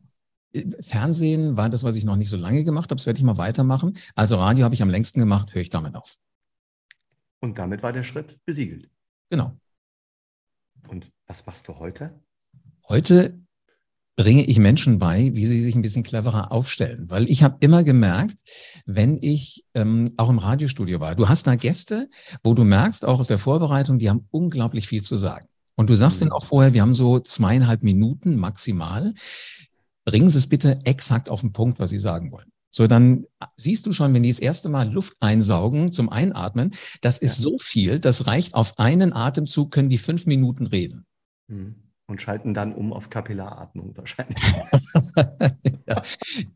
ja. 0.53 0.61
Fernsehen 0.81 1.57
war 1.57 1.69
das, 1.69 1.83
was 1.83 1.95
ich 1.95 2.05
noch 2.05 2.17
nicht 2.17 2.29
so 2.29 2.37
lange 2.37 2.63
gemacht 2.63 2.91
habe. 2.91 2.97
Das 2.97 3.07
werde 3.07 3.17
ich 3.17 3.23
mal 3.23 3.39
weitermachen. 3.39 3.97
Also 4.13 4.35
Radio 4.35 4.63
habe 4.63 4.75
ich 4.75 4.83
am 4.83 4.91
längsten 4.91 5.19
gemacht, 5.19 5.55
höre 5.55 5.63
ich 5.63 5.71
damit 5.71 5.95
auf. 5.95 6.17
Und 7.39 7.57
damit 7.57 7.81
war 7.81 7.93
der 7.93 8.03
Schritt 8.03 8.37
besiegelt. 8.45 8.91
Genau. 9.31 9.57
Und 10.87 11.11
was 11.25 11.47
machst 11.47 11.67
du 11.67 11.79
heute? 11.79 12.13
Heute 12.87 13.39
bringe 14.15 14.43
ich 14.43 14.59
Menschen 14.59 14.99
bei, 14.99 15.31
wie 15.33 15.45
sie 15.45 15.61
sich 15.61 15.75
ein 15.75 15.81
bisschen 15.81 16.03
cleverer 16.03 16.51
aufstellen. 16.51 17.09
Weil 17.09 17.29
ich 17.29 17.43
habe 17.43 17.57
immer 17.59 17.83
gemerkt, 17.83 18.37
wenn 18.85 19.17
ich 19.21 19.65
ähm, 19.73 20.13
auch 20.17 20.29
im 20.29 20.37
Radiostudio 20.37 20.99
war, 20.99 21.15
du 21.15 21.29
hast 21.29 21.47
da 21.47 21.55
Gäste, 21.55 22.09
wo 22.43 22.53
du 22.53 22.63
merkst, 22.63 23.05
auch 23.05 23.19
aus 23.19 23.27
der 23.27 23.37
Vorbereitung, 23.37 23.99
die 23.99 24.09
haben 24.09 24.27
unglaublich 24.31 24.87
viel 24.87 25.01
zu 25.01 25.17
sagen. 25.17 25.47
Und 25.75 25.89
du 25.89 25.95
sagst 25.95 26.19
mhm. 26.19 26.25
denen 26.25 26.31
auch 26.33 26.45
vorher, 26.45 26.73
wir 26.73 26.81
haben 26.81 26.93
so 26.93 27.19
zweieinhalb 27.19 27.83
Minuten 27.83 28.35
maximal. 28.35 29.13
Bringen 30.03 30.29
Sie 30.29 30.37
es 30.37 30.47
bitte 30.47 30.81
exakt 30.83 31.29
auf 31.29 31.41
den 31.41 31.53
Punkt, 31.53 31.79
was 31.79 31.89
Sie 31.89 31.99
sagen 31.99 32.31
wollen. 32.31 32.51
So, 32.73 32.87
dann 32.87 33.25
siehst 33.55 33.85
du 33.85 33.91
schon, 33.91 34.13
wenn 34.13 34.23
die 34.23 34.29
das 34.29 34.39
erste 34.39 34.69
Mal 34.69 34.91
Luft 34.91 35.17
einsaugen 35.19 35.91
zum 35.91 36.09
Einatmen, 36.09 36.71
das 37.01 37.17
ist 37.17 37.39
ja. 37.39 37.43
so 37.43 37.57
viel, 37.57 37.99
das 37.99 38.27
reicht 38.27 38.55
auf 38.55 38.79
einen 38.79 39.13
Atemzug, 39.13 39.71
können 39.71 39.89
die 39.89 39.97
fünf 39.97 40.25
Minuten 40.25 40.67
reden. 40.67 41.05
Mhm 41.47 41.90
und 42.11 42.21
schalten 42.21 42.53
dann 42.53 42.73
um 42.73 42.93
auf 42.93 43.09
Kapillaratmung 43.09 43.95
wahrscheinlich. 43.97 44.37
ja. 45.87 46.03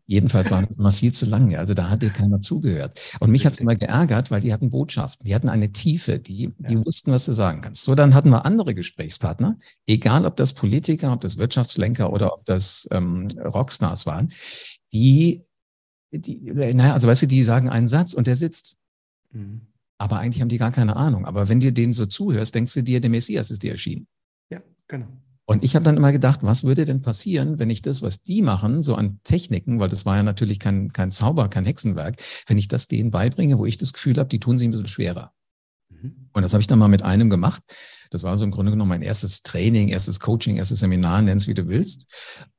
Jedenfalls 0.05 0.51
war 0.51 0.63
es 0.63 0.77
immer 0.77 0.91
viel 0.91 1.13
zu 1.13 1.25
lange. 1.25 1.57
Also 1.57 1.73
da 1.73 1.89
hat 1.89 2.01
dir 2.01 2.09
keiner 2.09 2.41
zugehört. 2.41 2.99
Und 3.19 3.31
mich 3.31 3.45
hat 3.45 3.53
es 3.53 3.59
immer 3.59 3.75
geärgert, 3.75 4.29
weil 4.29 4.41
die 4.41 4.53
hatten 4.53 4.69
Botschaften, 4.69 5.25
die 5.25 5.33
hatten 5.33 5.49
eine 5.49 5.71
Tiefe, 5.71 6.19
die, 6.19 6.53
die 6.59 6.73
ja. 6.75 6.85
wussten, 6.85 7.11
was 7.11 7.25
du 7.25 7.31
sagen 7.31 7.61
kannst. 7.61 7.83
So, 7.83 7.95
dann 7.95 8.13
hatten 8.13 8.29
wir 8.29 8.45
andere 8.45 8.75
Gesprächspartner, 8.75 9.57
egal 9.87 10.25
ob 10.25 10.35
das 10.35 10.53
Politiker, 10.53 11.13
ob 11.13 11.21
das 11.21 11.37
Wirtschaftslenker 11.37 12.11
oder 12.11 12.33
ob 12.33 12.45
das 12.45 12.87
ähm, 12.91 13.29
Rockstars 13.37 14.05
waren, 14.05 14.31
die, 14.93 15.43
die, 16.11 16.51
naja, 16.53 16.93
also 16.93 17.07
weißt 17.07 17.23
du, 17.23 17.27
die 17.27 17.43
sagen 17.43 17.69
einen 17.69 17.87
Satz 17.87 18.13
und 18.13 18.27
der 18.27 18.35
sitzt. 18.35 18.77
Mhm. 19.31 19.61
Aber 19.97 20.19
eigentlich 20.19 20.41
haben 20.41 20.49
die 20.49 20.57
gar 20.57 20.71
keine 20.71 20.97
Ahnung. 20.97 21.25
Aber 21.25 21.47
wenn 21.47 21.61
dir 21.61 21.71
denen 21.71 21.93
so 21.93 22.05
zuhörst, 22.05 22.53
denkst 22.53 22.73
du 22.73 22.83
dir, 22.83 22.99
der 22.99 23.09
Messias 23.09 23.49
ist 23.51 23.63
dir 23.63 23.71
erschienen. 23.71 24.07
Ja, 24.49 24.61
genau. 24.87 25.07
Und 25.47 25.63
ich 25.63 25.75
habe 25.75 25.85
dann 25.85 25.97
immer 25.97 26.11
gedacht, 26.11 26.39
was 26.41 26.63
würde 26.63 26.85
denn 26.85 27.01
passieren, 27.01 27.59
wenn 27.59 27.69
ich 27.69 27.83
das, 27.83 28.01
was 28.01 28.23
die 28.23 28.41
machen, 28.41 28.81
so 28.81 28.95
an 28.95 29.19
Techniken, 29.23 29.79
weil 29.79 29.89
das 29.89 30.05
war 30.05 30.17
ja 30.17 30.23
natürlich 30.23 30.59
kein, 30.59 30.91
kein 30.91 31.11
Zauber, 31.11 31.49
kein 31.49 31.65
Hexenwerk, 31.65 32.15
wenn 32.47 32.57
ich 32.57 32.67
das 32.67 32.87
denen 32.87 33.11
beibringe, 33.11 33.59
wo 33.59 33.65
ich 33.65 33.77
das 33.77 33.93
Gefühl 33.93 34.17
habe, 34.17 34.29
die 34.29 34.39
tun 34.39 34.57
sie 34.57 34.67
ein 34.67 34.71
bisschen 34.71 34.87
schwerer. 34.87 35.33
Mhm. 35.89 36.29
Und 36.33 36.41
das 36.41 36.53
habe 36.53 36.61
ich 36.61 36.67
dann 36.67 36.79
mal 36.79 36.87
mit 36.87 37.03
einem 37.03 37.29
gemacht. 37.29 37.61
Das 38.09 38.23
war 38.23 38.37
so 38.37 38.43
im 38.43 38.51
Grunde 38.51 38.71
genommen 38.71 38.89
mein 38.89 39.03
erstes 39.03 39.43
Training, 39.43 39.89
erstes 39.89 40.19
Coaching, 40.19 40.57
erstes 40.57 40.79
Seminar, 40.79 41.21
nenn's 41.21 41.47
wie 41.47 41.53
du 41.53 41.67
willst. 41.67 42.07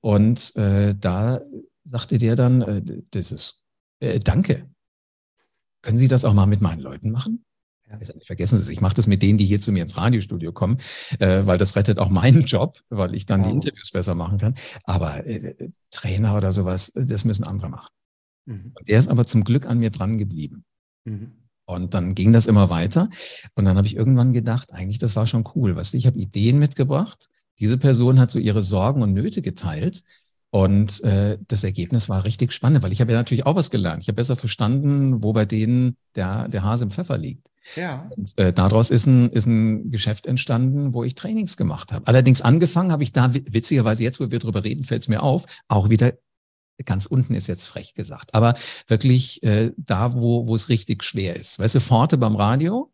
Und 0.01 0.55
äh, 0.55 0.94
da 0.94 1.40
sagte 1.83 2.18
der 2.18 2.37
dann, 2.37 2.62
äh, 2.62 2.83
das 3.11 3.33
ist, 3.33 3.64
äh, 4.01 4.20
danke. 4.20 4.68
Können 5.83 5.99
Sie 5.99 6.09
das 6.09 6.25
auch 6.25 6.35
mal 6.35 6.46
mit 6.46 6.61
meinen 6.61 6.81
Leuten 6.81 7.11
machen? 7.11 7.45
Ja. 7.88 7.99
Vergessen 8.22 8.59
Sie 8.59 8.64
es, 8.64 8.68
ich 8.68 8.81
mache 8.81 8.94
das 8.94 9.07
mit 9.07 9.22
denen, 9.22 9.38
die 9.38 9.44
hier 9.44 9.61
zu 9.61 9.70
mir 9.70 9.83
ins 9.83 9.96
Radiostudio 9.96 10.53
kommen, 10.53 10.79
äh, 11.20 11.46
weil 11.46 11.57
das 11.57 11.77
rettet 11.77 11.99
auch 11.99 12.09
meinen 12.09 12.42
Job, 12.42 12.81
weil 12.88 13.14
ich 13.14 13.27
dann 13.27 13.42
wow. 13.42 13.49
die 13.49 13.55
Interviews 13.55 13.90
besser 13.92 14.14
machen 14.14 14.38
kann. 14.38 14.55
Aber 14.85 15.25
äh, 15.27 15.70
Trainer 15.90 16.37
oder 16.37 16.53
sowas, 16.53 16.92
das 16.94 17.25
müssen 17.25 17.44
andere 17.44 17.68
machen. 17.68 17.92
Mhm. 18.46 18.72
Und 18.75 18.88
er 18.88 18.99
ist 18.99 19.09
aber 19.09 19.27
zum 19.27 19.44
Glück 19.44 19.66
an 19.66 19.79
mir 19.79 19.90
dran 19.90 20.18
geblieben. 20.18 20.64
Mhm. 21.05 21.33
Und 21.64 21.94
dann 21.94 22.14
ging 22.14 22.33
das 22.33 22.46
immer 22.46 22.70
weiter. 22.70 23.09
Und 23.55 23.64
dann 23.64 23.77
habe 23.77 23.87
ich 23.87 23.96
irgendwann 23.96 24.33
gedacht, 24.33 24.72
eigentlich, 24.72 24.99
das 24.99 25.16
war 25.16 25.27
schon 25.27 25.44
cool. 25.55 25.77
Was 25.77 25.94
ich 25.94 26.07
habe 26.07 26.18
Ideen 26.18 26.59
mitgebracht. 26.59 27.29
Diese 27.59 27.79
Person 27.79 28.20
hat 28.20 28.31
so 28.31 28.38
ihre 28.38 28.62
Sorgen 28.62 29.03
und 29.03 29.14
Nöte 29.14 29.42
geteilt. 29.42 30.03
Und 30.50 31.02
äh, 31.02 31.38
das 31.48 31.64
Ergebnis 31.64 32.09
war 32.09 32.24
richtig 32.24 32.52
spannend, 32.52 32.82
weil 32.82 32.92
ich 32.92 33.00
habe 33.00 33.12
ja 33.12 33.18
natürlich 33.18 33.46
auch 33.46 33.56
was 33.56 33.70
gelernt. 33.70 34.02
Ich 34.02 34.09
habe 34.09 34.16
besser 34.16 34.37
verstanden, 34.37 35.22
wo 35.22 35.32
bei 35.32 35.44
denen 35.44 35.96
der, 36.14 36.48
der 36.48 36.62
Hase 36.62 36.85
im 36.85 36.90
Pfeffer 36.90 37.18
liegt. 37.18 37.48
Ja. 37.74 38.09
Und 38.16 38.38
äh, 38.38 38.52
daraus 38.52 38.90
ist 38.90 39.06
ein, 39.06 39.30
ist 39.30 39.46
ein 39.46 39.90
Geschäft 39.90 40.26
entstanden, 40.26 40.94
wo 40.94 41.02
ich 41.02 41.16
Trainings 41.16 41.56
gemacht 41.56 41.92
habe. 41.92 42.06
Allerdings 42.06 42.42
angefangen 42.42 42.92
habe 42.92 43.02
ich 43.02 43.12
da, 43.12 43.35
witzigerweise 43.35 44.04
jetzt, 44.04 44.20
wo 44.20 44.30
wir 44.30 44.38
drüber 44.38 44.62
reden, 44.62 44.85
fällt 44.85 45.02
es 45.02 45.09
mir 45.09 45.22
auf, 45.22 45.46
auch 45.68 45.90
wieder 45.90 46.12
ganz 46.85 47.06
unten 47.06 47.35
ist 47.35 47.46
jetzt 47.46 47.64
frech 47.64 47.94
gesagt, 47.94 48.35
aber 48.35 48.54
wirklich 48.87 49.42
äh, 49.42 49.72
da, 49.78 50.14
wo, 50.14 50.46
wo 50.46 50.54
es 50.54 50.68
richtig 50.68 51.02
schwer 51.02 51.37
ist. 51.37 51.59
Weißt 51.59 51.74
du, 51.74 51.80
Forte 51.80 52.18
beim 52.18 52.37
Radio 52.37 52.92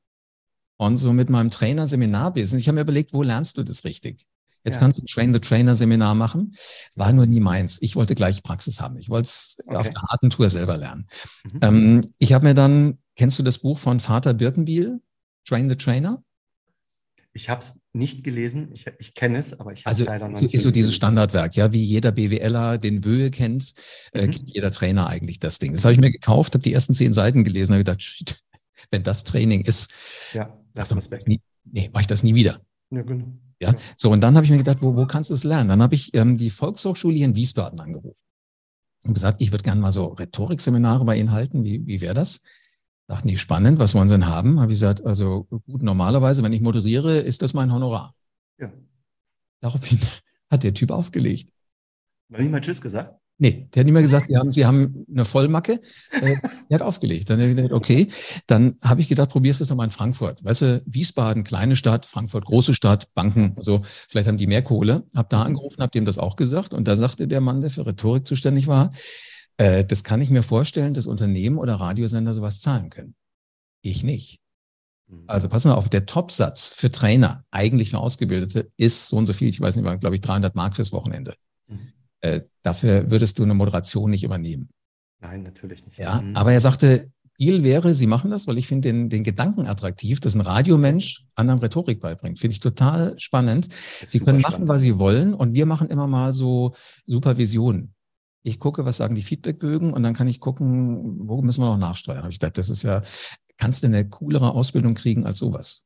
und 0.77 0.99
so 0.99 1.13
mit 1.13 1.31
meinem 1.31 1.51
Trainer 1.51 1.87
Seminarbusiness. 1.87 2.63
Ich 2.63 2.69
habe 2.69 2.77
mir 2.77 2.83
überlegt, 2.83 3.13
wo 3.13 3.23
lernst 3.23 3.59
du 3.59 3.65
das 3.65 3.85
richtig? 3.85 4.27
Jetzt 4.65 4.77
ja. 4.77 4.81
kannst 4.81 4.99
du 4.99 5.05
Train 5.05 5.33
the 5.33 5.41
Trainer 5.41 5.75
Seminar 5.77 6.15
machen. 6.15 6.55
War 6.95 7.13
nur 7.13 7.27
nie 7.27 7.41
meins. 7.41 7.79
Ich 7.83 7.97
wollte 7.97 8.15
gleich 8.15 8.43
Praxis 8.43 8.81
haben. 8.81 8.97
Ich 8.99 9.09
wollte 9.09 9.27
es 9.27 9.57
okay. 9.67 9.77
auf 9.77 9.91
der 9.91 10.03
harten 10.03 10.31
Tour 10.31 10.49
selber 10.51 10.77
lernen. 10.77 11.07
Mhm. 11.53 11.59
Ähm, 11.63 12.11
ich 12.19 12.33
habe 12.33 12.47
mir 12.47 12.55
dann, 12.55 12.99
kennst 13.17 13.39
du 13.39 13.43
das 13.43 13.59
Buch 13.59 13.79
von 13.79 14.01
Vater 14.01 14.35
Birkenbiel, 14.35 15.01
Train 15.45 15.69
the 15.69 15.77
Trainer? 15.77 16.23
Ich 17.35 17.49
habe 17.49 17.63
es 17.63 17.75
nicht 17.93 18.25
gelesen. 18.25 18.71
Ich, 18.73 18.87
ich 18.99 19.15
kenne 19.15 19.39
es, 19.39 19.59
aber 19.59 19.73
ich 19.73 19.81
habe 19.81 19.91
also, 19.91 20.03
es 20.03 20.09
leider 20.09 20.29
noch 20.29 20.41
nicht. 20.41 20.55
Ist 20.55 20.63
so 20.63 20.71
dieses 20.71 20.95
Standardwerk, 20.95 21.57
ja, 21.57 21.73
wie 21.73 21.83
jeder 21.83 22.13
BWLer 22.13 22.79
den 22.79 23.05
Wöhe 23.05 23.31
kennt, 23.31 23.75
äh, 24.13 24.27
mhm. 24.27 24.31
kennt 24.33 24.51
jeder 24.51 24.71
Trainer 24.71 25.07
eigentlich 25.07 25.41
das 25.41 25.59
Ding. 25.59 25.73
Das 25.73 25.85
habe 25.85 25.95
ich 25.95 26.01
mir 26.01 26.11
gekauft, 26.11 26.55
habe 26.55 26.63
die 26.63 26.73
ersten 26.73 26.95
zehn 26.95 27.13
Seiten 27.13 27.43
gelesen, 27.43 27.73
habe 27.73 27.85
gedacht, 27.85 28.03
shit, 28.03 28.43
wenn 28.91 29.03
das 29.03 29.25
Training 29.25 29.63
ist, 29.63 29.93
ja, 30.35 30.57
lass 30.75 30.93
uns 30.93 31.11
weg. 31.11 31.27
Nie, 31.27 31.41
nee, 31.65 31.91
mache 31.93 32.03
ich 32.03 32.07
das 32.07 32.23
nie 32.23 32.35
wieder. 32.35 32.61
Ja, 32.91 33.03
genau. 33.03 33.33
Ja, 33.63 33.77
so 33.97 34.11
und 34.11 34.21
dann 34.23 34.35
habe 34.35 34.45
ich 34.45 34.51
mir 34.51 34.59
gedacht, 34.59 34.83
wo, 34.83 34.97
wo 34.97 35.07
kannst 35.07 35.31
du 35.31 35.35
es 35.35 35.45
lernen? 35.45 35.69
Dann 35.69 35.83
habe 35.83 35.95
ich 35.95 36.13
ähm, 36.15 36.37
die 36.37 36.51
Volkshochschule 36.51 37.15
hier 37.15 37.27
in 37.27 37.37
Wiesbaden 37.37 37.79
angerufen 37.79 38.19
und 39.05 39.15
gesagt, 39.15 39.41
ich 39.41 39.53
würde 39.53 39.63
gerne 39.63 39.81
mal 39.81 39.93
so 39.93 40.07
Rhetorikseminare 40.07 41.05
bei 41.05 41.17
Ihnen 41.17 41.31
halten. 41.31 41.63
Wie, 41.63 41.87
wie 41.87 42.01
wäre 42.01 42.15
das? 42.15 42.43
Dachten 43.07 43.29
die 43.29 43.39
spannend, 43.39 43.79
was 43.79 43.95
wollen 43.95 44.09
Sie 44.09 44.15
denn 44.15 44.27
haben? 44.27 44.59
Habe 44.59 44.73
ich 44.73 44.81
gesagt, 44.81 45.07
also 45.07 45.45
gut, 45.45 45.85
normalerweise, 45.85 46.43
wenn 46.43 46.53
ich 46.53 46.61
moderiere, 46.61 47.19
ist 47.19 47.43
das 47.43 47.55
mein 47.55 47.73
Honorar. 47.73 48.17
Ja. 48.59 48.73
Daraufhin 49.61 50.01
hat 50.51 50.65
der 50.65 50.75
Typ 50.75 50.91
aufgelegt. 50.91 51.49
Noch 52.31 52.41
nicht 52.41 52.51
mal 52.51 52.61
Tschüss 52.61 52.81
gesagt? 52.81 53.22
Nee, 53.43 53.67
der 53.75 53.81
hat 53.81 53.87
nicht 53.87 53.93
mehr 53.93 54.03
gesagt, 54.03 54.29
Sie 54.29 54.37
haben, 54.37 54.53
Sie 54.53 54.67
haben 54.67 55.05
eine 55.11 55.25
Vollmacke. 55.25 55.81
Äh, 56.13 56.37
der 56.71 56.79
hat 56.79 56.83
aufgelegt. 56.83 57.29
Dann 57.29 57.41
habe 57.41 57.51
ich 57.51 57.57
gedacht, 57.57 57.73
okay. 57.73 58.07
Dann 58.47 58.77
habe 58.81 59.01
ich 59.01 59.09
gedacht, 59.09 59.31
probierst 59.31 59.59
du 59.59 59.65
es 59.65 59.71
nochmal 59.71 59.87
in 59.87 59.91
Frankfurt. 59.91 60.45
Weißt 60.45 60.63
du, 60.63 60.83
Wiesbaden, 60.87 61.43
kleine 61.43 61.75
Stadt, 61.75 62.07
Frankfurt, 62.07 62.45
große 62.45 62.73
Stadt, 62.73 63.13
Banken, 63.15 63.55
also 63.57 63.83
vielleicht 64.09 64.29
haben 64.29 64.39
die 64.39 64.47
mehr 64.47 64.63
Kohle. 64.63 65.09
Hab 65.13 65.29
da 65.29 65.43
angerufen, 65.43 65.83
hab 65.83 65.91
dem 65.91 66.05
das 66.05 66.19
auch 66.19 66.37
gesagt. 66.37 66.73
Und 66.73 66.87
da 66.87 66.95
sagte 66.95 67.27
der 67.27 67.41
Mann, 67.41 67.63
der 67.63 67.71
für 67.71 67.85
Rhetorik 67.85 68.29
zuständig 68.29 68.69
war, 68.69 68.93
äh, 69.57 69.85
das 69.85 70.05
kann 70.05 70.21
ich 70.21 70.31
mir 70.31 70.45
vorstellen, 70.45 70.95
dass 70.95 71.09
Unternehmen 71.09 71.59
oder 71.59 71.75
Radiosender 71.75 72.35
sowas 72.35 72.61
zahlen 72.61 72.91
können. 72.91 73.17
Ich 73.81 74.05
nicht. 74.05 74.39
Mhm. 75.09 75.25
Also 75.27 75.49
pass 75.49 75.65
mal 75.65 75.75
auf, 75.75 75.89
der 75.89 76.07
Topsatz 76.07 76.69
für 76.69 76.93
Trainer, 76.93 77.45
eigentlich 77.51 77.91
für 77.91 77.99
Ausgebildete, 77.99 78.71
ist 78.77 79.09
so 79.09 79.17
und 79.17 79.27
so 79.27 79.33
viel, 79.33 79.49
ich 79.49 79.61
weiß 79.61 79.75
nicht, 79.75 80.01
glaube 80.01 80.15
ich, 80.15 80.23
300 80.23 80.55
Mark 80.55 80.77
fürs 80.77 80.93
Wochenende. 80.93 81.35
Mhm. 81.67 81.93
Äh, 82.23 82.41
dafür 82.63 83.11
würdest 83.11 83.39
du 83.39 83.43
eine 83.43 83.55
Moderation 83.55 84.11
nicht 84.11 84.25
übernehmen. 84.25 84.71
Nein, 85.21 85.43
natürlich 85.43 85.85
nicht. 85.85 85.99
Ja, 85.99 86.21
mhm. 86.21 86.35
aber 86.37 86.53
er 86.53 86.61
sagte, 86.61 87.11
Spiel 87.43 87.65
wäre, 87.65 87.93
Sie 87.93 88.07
machen 88.07 88.31
das, 88.31 88.47
weil 88.47 88.57
ich 88.57 88.69
finde 88.69 88.89
den, 88.89 89.09
den 89.09 89.25
Gedanken 89.25 89.67
attraktiv, 89.67 90.21
dass 90.21 90.37
ein 90.37 90.43
Radiomensch 90.43 91.25
anderen 91.35 91.59
Rhetorik 91.59 91.99
beibringt. 92.01 92.39
Finde 92.39 92.53
ich 92.53 92.61
total 92.61 93.19
spannend. 93.19 93.69
Sie 94.05 94.21
können 94.21 94.41
machen, 94.41 94.53
spannend. 94.53 94.69
was 94.69 94.83
Sie 94.83 95.01
wollen 95.01 95.35
und 95.35 95.53
wir 95.53 95.67
machen 95.67 95.89
immer 95.89 96.07
mal 96.07 96.33
so 96.33 96.77
Supervisionen. 97.05 97.95
Ich 98.45 98.61
gucke, 98.61 98.85
was 98.85 98.99
sagen 98.99 99.17
die 99.17 99.23
Feedbackbögen 99.23 99.93
und 99.93 100.05
dann 100.05 100.15
kann 100.15 100.29
ich 100.29 100.39
gucken, 100.39 101.29
wo 101.29 101.43
müssen 101.43 101.63
wir 101.63 101.71
noch 101.71 101.79
nachsteuern. 101.79 102.23
Habe 102.23 102.31
ich 102.31 102.39
gedacht, 102.39 102.59
das 102.59 102.71
ist 102.71 102.85
ja, 102.85 103.03
kannst 103.57 103.83
du 103.83 103.89
eine 103.89 104.09
coolere 104.09 104.53
Ausbildung 104.53 104.95
kriegen 104.95 105.27
als 105.27 105.39
sowas? 105.39 105.85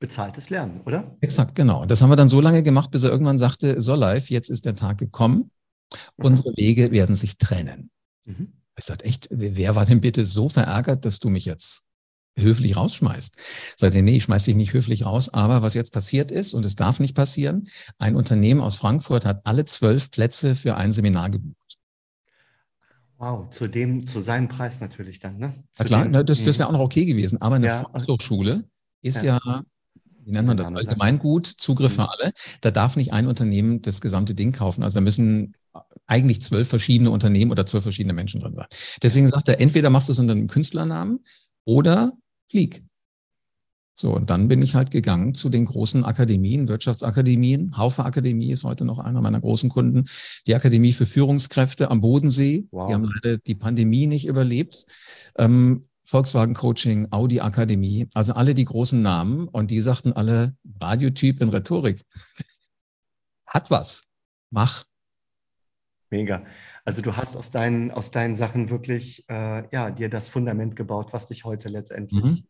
Bezahltes 0.00 0.50
Lernen, 0.50 0.80
oder? 0.86 1.16
Exakt, 1.20 1.54
genau. 1.54 1.84
Das 1.84 2.02
haben 2.02 2.10
wir 2.10 2.16
dann 2.16 2.28
so 2.28 2.40
lange 2.40 2.64
gemacht, 2.64 2.90
bis 2.90 3.04
er 3.04 3.10
irgendwann 3.10 3.38
sagte, 3.38 3.80
so 3.80 3.94
live, 3.94 4.28
jetzt 4.28 4.50
ist 4.50 4.66
der 4.66 4.74
Tag 4.74 4.98
gekommen. 4.98 5.52
Mhm. 6.16 6.24
Unsere 6.24 6.56
Wege 6.56 6.90
werden 6.90 7.16
sich 7.16 7.38
trennen. 7.38 7.90
Mhm. 8.24 8.52
Ich 8.78 8.84
sagte, 8.84 9.06
echt, 9.06 9.28
wer 9.30 9.74
war 9.74 9.86
denn 9.86 10.00
bitte 10.00 10.24
so 10.24 10.48
verärgert, 10.48 11.04
dass 11.04 11.18
du 11.18 11.30
mich 11.30 11.46
jetzt 11.46 11.86
höflich 12.38 12.76
rausschmeißt? 12.76 13.38
Sagte, 13.76 14.02
nee, 14.02 14.16
ich 14.16 14.24
schmeiß 14.24 14.44
dich 14.44 14.56
nicht 14.56 14.74
höflich 14.74 15.06
raus, 15.06 15.32
aber 15.32 15.62
was 15.62 15.74
jetzt 15.74 15.92
passiert 15.92 16.30
ist, 16.30 16.52
und 16.52 16.64
es 16.66 16.76
darf 16.76 17.00
nicht 17.00 17.14
passieren, 17.14 17.68
ein 17.98 18.16
Unternehmen 18.16 18.60
aus 18.60 18.76
Frankfurt 18.76 19.24
hat 19.24 19.40
alle 19.44 19.64
zwölf 19.64 20.10
Plätze 20.10 20.54
für 20.54 20.76
ein 20.76 20.92
Seminar 20.92 21.30
gebucht. 21.30 21.78
Wow, 23.18 23.48
zu 23.48 23.66
dem, 23.66 24.06
zu 24.06 24.20
seinem 24.20 24.48
Preis 24.48 24.80
natürlich 24.80 25.20
dann, 25.20 25.38
ne? 25.38 25.54
Zu 25.72 25.84
ja 25.84 25.86
klar, 25.86 26.04
dem, 26.04 26.26
das, 26.26 26.44
das 26.44 26.58
wäre 26.58 26.68
auch 26.68 26.72
noch 26.72 26.80
okay 26.80 27.06
gewesen, 27.06 27.40
aber 27.40 27.56
eine 27.56 27.68
ja, 27.68 27.88
Volkshochschule 27.90 28.68
ist 29.00 29.22
ja, 29.22 29.38
ja 29.42 29.62
wie 30.26 30.32
nennt 30.32 30.48
man 30.48 30.56
das, 30.56 30.74
Allgemeingut, 30.74 31.46
Zugriff 31.46 31.94
für 31.94 32.02
mhm. 32.02 32.08
alle. 32.08 32.32
Da 32.60 32.72
darf 32.72 32.96
nicht 32.96 33.12
ein 33.12 33.28
Unternehmen 33.28 33.80
das 33.80 34.00
gesamte 34.00 34.34
Ding 34.34 34.52
kaufen. 34.52 34.82
Also 34.82 34.96
da 34.96 35.00
müssen 35.00 35.54
eigentlich 36.06 36.42
zwölf 36.42 36.68
verschiedene 36.68 37.10
Unternehmen 37.10 37.50
oder 37.50 37.66
zwölf 37.66 37.82
verschiedene 37.82 38.12
Menschen 38.12 38.40
drin 38.40 38.54
sein. 38.54 38.66
Deswegen 39.02 39.28
sagt 39.28 39.48
er, 39.48 39.60
entweder 39.60 39.90
machst 39.90 40.08
du 40.08 40.12
es 40.12 40.18
unter 40.18 40.32
einem 40.32 40.48
Künstlernamen 40.48 41.20
oder 41.64 42.12
flieg. 42.50 42.84
So, 43.98 44.14
und 44.14 44.28
dann 44.28 44.46
bin 44.46 44.60
ich 44.60 44.74
halt 44.74 44.90
gegangen 44.90 45.32
zu 45.32 45.48
den 45.48 45.64
großen 45.64 46.04
Akademien, 46.04 46.68
Wirtschaftsakademien. 46.68 47.78
Haufe 47.78 48.04
Akademie 48.04 48.50
ist 48.50 48.62
heute 48.62 48.84
noch 48.84 48.98
einer 48.98 49.22
meiner 49.22 49.40
großen 49.40 49.70
Kunden. 49.70 50.04
Die 50.46 50.54
Akademie 50.54 50.92
für 50.92 51.06
Führungskräfte 51.06 51.90
am 51.90 52.02
Bodensee. 52.02 52.66
Wow. 52.72 52.88
Die 52.88 52.94
haben 52.94 53.10
leider 53.14 53.38
die 53.38 53.54
Pandemie 53.54 54.06
nicht 54.06 54.26
überlebt. 54.26 54.84
Ähm, 55.38 55.86
Volkswagen 56.04 56.54
Coaching, 56.54 57.08
Audi 57.10 57.40
Akademie, 57.40 58.08
also 58.12 58.34
alle 58.34 58.54
die 58.54 58.66
großen 58.66 59.00
Namen. 59.00 59.48
Und 59.48 59.70
die 59.70 59.80
sagten 59.80 60.12
alle, 60.12 60.54
Radiotyp 60.78 61.40
in 61.40 61.48
Rhetorik. 61.48 62.04
Hat 63.46 63.70
was. 63.70 64.04
Mach. 64.50 64.84
Mega. 66.16 66.44
Also 66.86 67.02
du 67.02 67.14
hast 67.18 67.36
aus 67.36 67.50
deinen, 67.50 67.90
aus 67.90 68.10
deinen 68.10 68.36
Sachen 68.36 68.70
wirklich 68.70 69.28
äh, 69.28 69.64
ja, 69.70 69.90
dir 69.90 70.08
das 70.08 70.28
Fundament 70.28 70.74
gebaut, 70.74 71.12
was 71.12 71.26
dich 71.26 71.44
heute 71.44 71.68
letztendlich, 71.68 72.24
mhm. 72.24 72.46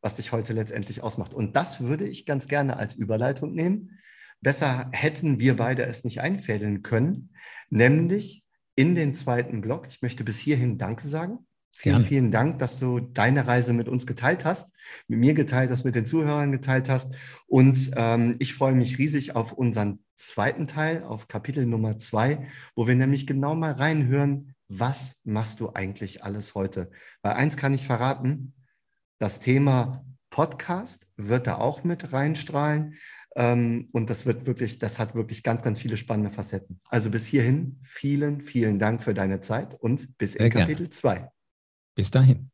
was 0.00 0.16
dich 0.16 0.32
heute 0.32 0.52
letztendlich 0.52 1.00
ausmacht. 1.00 1.32
Und 1.32 1.54
das 1.54 1.80
würde 1.80 2.08
ich 2.08 2.26
ganz 2.26 2.48
gerne 2.48 2.76
als 2.76 2.94
Überleitung 2.94 3.54
nehmen. 3.54 4.00
Besser 4.40 4.90
hätten 4.92 5.38
wir 5.38 5.56
beide 5.56 5.84
es 5.84 6.02
nicht 6.02 6.20
einfädeln 6.20 6.82
können, 6.82 7.30
nämlich 7.70 8.44
in 8.74 8.96
den 8.96 9.14
zweiten 9.14 9.60
Block. 9.60 9.86
Ich 9.88 10.02
möchte 10.02 10.24
bis 10.24 10.40
hierhin 10.40 10.76
Danke 10.76 11.06
sagen. 11.06 11.46
Vielen, 11.76 11.94
Gerne. 11.94 12.06
vielen 12.06 12.30
Dank, 12.32 12.58
dass 12.58 12.80
du 12.80 12.98
deine 12.98 13.46
Reise 13.46 13.72
mit 13.72 13.88
uns 13.88 14.06
geteilt 14.06 14.44
hast, 14.44 14.72
mit 15.06 15.20
mir 15.20 15.34
geteilt 15.34 15.70
hast, 15.70 15.84
mit 15.84 15.94
den 15.94 16.06
Zuhörern 16.06 16.50
geteilt 16.50 16.88
hast. 16.88 17.12
Und 17.46 17.92
ähm, 17.96 18.34
ich 18.40 18.54
freue 18.54 18.74
mich 18.74 18.98
riesig 18.98 19.36
auf 19.36 19.52
unseren 19.52 20.03
zweiten 20.14 20.66
Teil, 20.66 21.02
auf 21.02 21.28
Kapitel 21.28 21.66
Nummer 21.66 21.98
zwei, 21.98 22.46
wo 22.74 22.86
wir 22.86 22.94
nämlich 22.94 23.26
genau 23.26 23.54
mal 23.54 23.72
reinhören, 23.72 24.54
was 24.68 25.16
machst 25.24 25.60
du 25.60 25.70
eigentlich 25.74 26.24
alles 26.24 26.54
heute? 26.54 26.90
Weil 27.22 27.34
eins 27.34 27.56
kann 27.56 27.74
ich 27.74 27.86
verraten, 27.86 28.54
das 29.18 29.40
Thema 29.40 30.04
Podcast 30.30 31.06
wird 31.16 31.46
da 31.46 31.58
auch 31.58 31.84
mit 31.84 32.12
reinstrahlen. 32.12 32.94
Ähm, 33.36 33.88
und 33.92 34.10
das 34.10 34.26
wird 34.26 34.46
wirklich, 34.46 34.78
das 34.78 34.98
hat 34.98 35.14
wirklich 35.14 35.42
ganz, 35.42 35.62
ganz 35.62 35.80
viele 35.80 35.96
spannende 35.96 36.30
Facetten. 36.30 36.80
Also 36.88 37.10
bis 37.10 37.26
hierhin, 37.26 37.78
vielen, 37.82 38.40
vielen 38.40 38.78
Dank 38.78 39.02
für 39.02 39.14
deine 39.14 39.40
Zeit 39.40 39.74
und 39.74 40.16
bis 40.18 40.32
Sehr 40.32 40.46
in 40.46 40.52
Kapitel 40.52 40.88
2. 40.88 41.28
Bis 41.94 42.10
dahin. 42.10 42.50